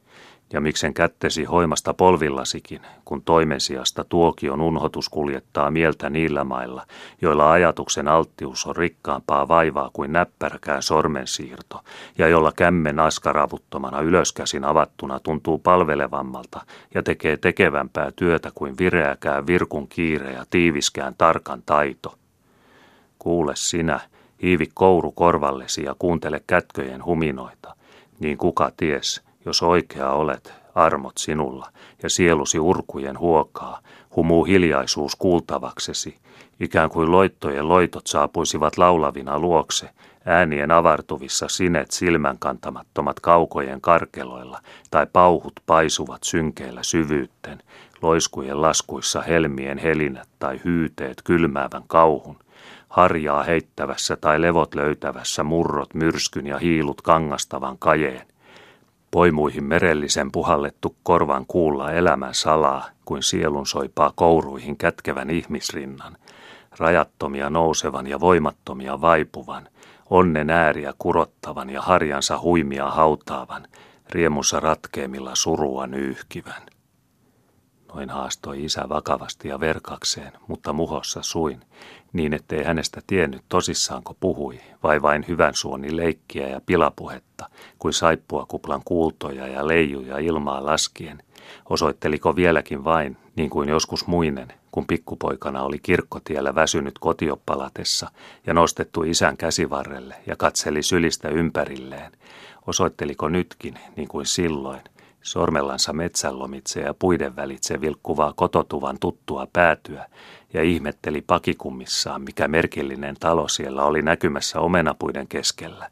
ja 0.52 0.60
miksen 0.60 0.94
kättesi 0.94 1.44
hoimasta 1.44 1.94
polvillasikin, 1.94 2.80
kun 3.04 3.22
toimen 3.22 3.60
sijasta 3.60 4.04
tuokion 4.04 4.60
unhotus 4.60 5.08
kuljettaa 5.08 5.70
mieltä 5.70 6.10
niillä 6.10 6.44
mailla, 6.44 6.86
joilla 7.22 7.52
ajatuksen 7.52 8.08
alttius 8.08 8.66
on 8.66 8.76
rikkaampaa 8.76 9.48
vaivaa 9.48 9.90
kuin 9.92 10.12
näppäräkään 10.12 10.82
sormensiirto, 10.82 11.80
ja 12.18 12.28
jolla 12.28 12.52
kämmen 12.56 13.00
askaravuttomana 13.00 14.00
ylöskäsin 14.00 14.64
avattuna 14.64 15.20
tuntuu 15.20 15.58
palvelevammalta 15.58 16.60
ja 16.94 17.02
tekee 17.02 17.36
tekevämpää 17.36 18.10
työtä 18.16 18.50
kuin 18.54 18.78
vireäkään 18.78 19.46
virkun 19.46 19.88
kiire 19.88 20.32
ja 20.32 20.44
tiiviskään 20.50 21.14
tarkan 21.18 21.62
taito. 21.66 22.14
Kuule 23.18 23.52
sinä, 23.56 24.00
hiivi 24.42 24.66
kouru 24.74 25.12
korvallesi 25.12 25.82
ja 25.82 25.94
kuuntele 25.98 26.42
kätköjen 26.46 27.04
huminoita, 27.04 27.76
niin 28.20 28.38
kuka 28.38 28.70
ties– 28.76 29.22
jos 29.44 29.62
oikea 29.62 30.12
olet, 30.12 30.52
armot 30.74 31.18
sinulla, 31.18 31.66
ja 32.02 32.10
sielusi 32.10 32.58
urkujen 32.58 33.18
huokaa, 33.18 33.80
humuu 34.16 34.44
hiljaisuus 34.44 35.16
kuultavaksesi, 35.16 36.16
ikään 36.60 36.90
kuin 36.90 37.12
loittojen 37.12 37.68
loitot 37.68 38.06
saapuisivat 38.06 38.78
laulavina 38.78 39.38
luokse, 39.38 39.90
äänien 40.26 40.70
avartuvissa 40.70 41.48
sinet 41.48 41.90
silmän 41.90 42.38
kantamattomat 42.38 43.20
kaukojen 43.20 43.80
karkeloilla, 43.80 44.60
tai 44.90 45.06
pauhut 45.12 45.52
paisuvat 45.66 46.22
synkeillä 46.24 46.82
syvyytten, 46.82 47.62
loiskujen 48.02 48.62
laskuissa 48.62 49.20
helmien 49.20 49.78
helinät 49.78 50.28
tai 50.38 50.60
hyyteet 50.64 51.22
kylmäävän 51.24 51.84
kauhun, 51.86 52.36
harjaa 52.88 53.42
heittävässä 53.42 54.16
tai 54.16 54.40
levot 54.40 54.74
löytävässä 54.74 55.44
murrot 55.44 55.94
myrskyn 55.94 56.46
ja 56.46 56.58
hiilut 56.58 57.02
kangastavan 57.02 57.78
kajeen, 57.78 58.29
Poimuihin 59.10 59.64
merellisen 59.64 60.32
puhallettu 60.32 60.96
korvan 61.02 61.46
kuulla 61.46 61.92
elämän 61.92 62.34
salaa, 62.34 62.88
kuin 63.04 63.22
sielun 63.22 63.66
soipaa 63.66 64.12
kouruihin 64.14 64.76
kätkevän 64.76 65.30
ihmisrinnan. 65.30 66.16
rajattomia 66.78 67.50
nousevan 67.50 68.06
ja 68.06 68.20
voimattomia 68.20 69.00
vaipuvan, 69.00 69.68
onnen 70.10 70.50
ääriä 70.50 70.94
kurottavan 70.98 71.70
ja 71.70 71.82
harjansa 71.82 72.40
huimia 72.40 72.90
hautaavan, 72.90 73.66
riemussa 74.10 74.60
ratkeemilla 74.60 75.34
surua 75.34 75.86
nyyhkivän. 75.86 76.62
Noin 77.94 78.10
haastoi 78.10 78.64
isä 78.64 78.88
vakavasti 78.88 79.48
ja 79.48 79.60
verkakseen, 79.60 80.32
mutta 80.48 80.72
muhossa 80.72 81.22
suin, 81.22 81.60
niin 82.12 82.34
ettei 82.34 82.64
hänestä 82.64 83.00
tiennyt 83.06 83.42
tosissaanko 83.48 84.16
puhui, 84.20 84.60
vai 84.82 85.02
vain 85.02 85.24
hyvän 85.28 85.54
suoni 85.54 85.96
leikkiä 85.96 86.48
ja 86.48 86.60
pilapuhetta, 86.66 87.50
kuin 87.78 87.94
saippua 87.94 88.46
kuplan 88.46 88.82
kuultoja 88.84 89.46
ja 89.46 89.68
leijuja 89.68 90.18
ilmaa 90.18 90.64
laskien. 90.66 91.22
Osoitteliko 91.70 92.36
vieläkin 92.36 92.84
vain, 92.84 93.16
niin 93.36 93.50
kuin 93.50 93.68
joskus 93.68 94.06
muinen, 94.06 94.52
kun 94.72 94.86
pikkupoikana 94.86 95.62
oli 95.62 95.78
kirkkotiellä 95.78 96.54
väsynyt 96.54 96.98
kotiopalatessa 96.98 98.10
ja 98.46 98.54
nostettu 98.54 99.02
isän 99.02 99.36
käsivarrelle 99.36 100.14
ja 100.26 100.36
katseli 100.36 100.82
sylistä 100.82 101.28
ympärilleen. 101.28 102.12
Osoitteliko 102.66 103.28
nytkin, 103.28 103.74
niin 103.96 104.08
kuin 104.08 104.26
silloin, 104.26 104.80
sormellansa 105.22 105.92
metsänlomitse 105.92 106.80
ja 106.80 106.94
puiden 106.94 107.36
välitse 107.36 107.80
vilkkuvaa 107.80 108.32
kototuvan 108.36 108.98
tuttua 109.00 109.46
päätyä 109.52 110.06
ja 110.52 110.62
ihmetteli 110.62 111.20
pakikummissaan, 111.20 112.22
mikä 112.22 112.48
merkillinen 112.48 113.16
talo 113.20 113.48
siellä 113.48 113.84
oli 113.84 114.02
näkymässä 114.02 114.60
omenapuiden 114.60 115.28
keskellä. 115.28 115.90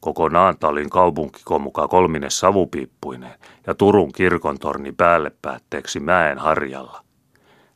Koko 0.00 0.28
Naantalin 0.28 0.90
kaupunkiko 0.90 1.58
mukaan 1.58 1.88
kolmine 1.88 2.30
savupiippuineen 2.30 3.38
ja 3.66 3.74
Turun 3.74 4.12
kirkontorni 4.12 4.92
päälle 4.92 5.32
päätteeksi 5.42 6.00
mäen 6.00 6.38
harjalla. 6.38 7.04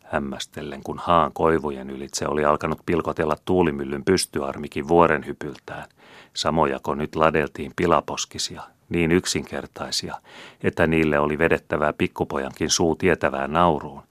Hämmästellen, 0.05 0.83
kun 0.83 0.99
haan 0.99 1.33
koivujen 1.33 1.91
ylitse 1.91 2.29
oli 2.29 2.45
alkanut 2.45 2.79
pilkotella 2.87 3.37
tuulimyllyn 3.45 4.05
pystyarmikin 4.05 4.89
vuoren 4.89 5.27
hypyltään, 5.27 5.89
samojako 6.35 6.95
nyt 6.95 7.17
ladeltiin 7.17 7.73
pilaposkisia, 7.77 8.63
niin 8.89 9.13
yksinkertaisia, 9.13 10.15
että 10.63 10.87
niille 10.87 11.19
oli 11.19 11.39
vedettävää 11.39 11.93
pikkupojankin 11.93 12.71
suu 12.71 12.97
tietävään 12.97 13.53
nauruun, 13.53 14.03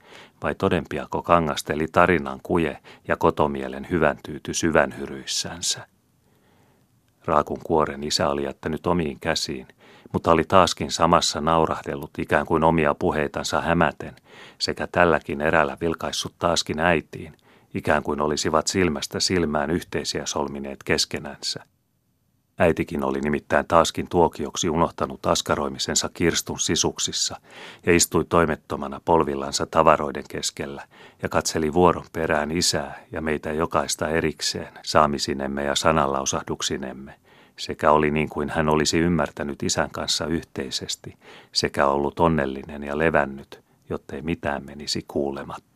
vai 0.43 0.55
todempiako 0.55 1.21
kangasteli 1.21 1.87
tarinan 1.91 2.39
kuje 2.43 2.79
ja 3.07 3.17
kotomielen 3.17 3.87
hyvän 3.89 4.17
tyyty 4.25 4.53
syvän 4.53 4.97
hyryissänsä. 4.97 5.87
Raakun 7.25 7.59
kuoren 7.63 8.03
isä 8.03 8.29
oli 8.29 8.43
jättänyt 8.43 8.87
omiin 8.87 9.19
käsiin, 9.19 9.67
mutta 10.13 10.31
oli 10.31 10.43
taaskin 10.43 10.91
samassa 10.91 11.41
naurahdellut 11.41 12.11
ikään 12.17 12.45
kuin 12.45 12.63
omia 12.63 12.93
puheitansa 12.93 13.61
hämäten, 13.61 14.15
sekä 14.57 14.87
tälläkin 14.87 15.41
erällä 15.41 15.77
vilkaissut 15.81 16.33
taaskin 16.39 16.79
äitiin, 16.79 17.37
ikään 17.73 18.03
kuin 18.03 18.21
olisivat 18.21 18.67
silmästä 18.67 19.19
silmään 19.19 19.71
yhteisiä 19.71 20.25
solmineet 20.25 20.83
keskenänsä. 20.83 21.63
Äitikin 22.59 23.03
oli 23.03 23.21
nimittäin 23.21 23.65
taaskin 23.67 24.07
tuokioksi 24.09 24.69
unohtanut 24.69 25.25
askaroimisensa 25.25 26.09
kirstun 26.13 26.59
sisuksissa 26.59 27.35
ja 27.85 27.95
istui 27.95 28.25
toimettomana 28.29 29.01
polvillansa 29.05 29.65
tavaroiden 29.65 30.23
keskellä 30.29 30.83
ja 31.23 31.29
katseli 31.29 31.73
vuoron 31.73 32.05
perään 32.13 32.51
isää 32.51 32.99
ja 33.11 33.21
meitä 33.21 33.51
jokaista 33.51 34.09
erikseen 34.09 34.73
saamisinemme 34.83 35.63
ja 35.63 35.75
sananlausahduksinemme, 35.75 37.13
sekä 37.57 37.91
oli 37.91 38.11
niin 38.11 38.29
kuin 38.29 38.49
hän 38.49 38.69
olisi 38.69 38.99
ymmärtänyt 38.99 39.63
isän 39.63 39.89
kanssa 39.91 40.25
yhteisesti 40.25 41.17
sekä 41.51 41.87
ollut 41.87 42.19
onnellinen 42.19 42.83
ja 42.83 42.97
levännyt, 42.97 43.61
jottei 43.89 44.21
mitään 44.21 44.65
menisi 44.65 45.05
kuulematta. 45.07 45.75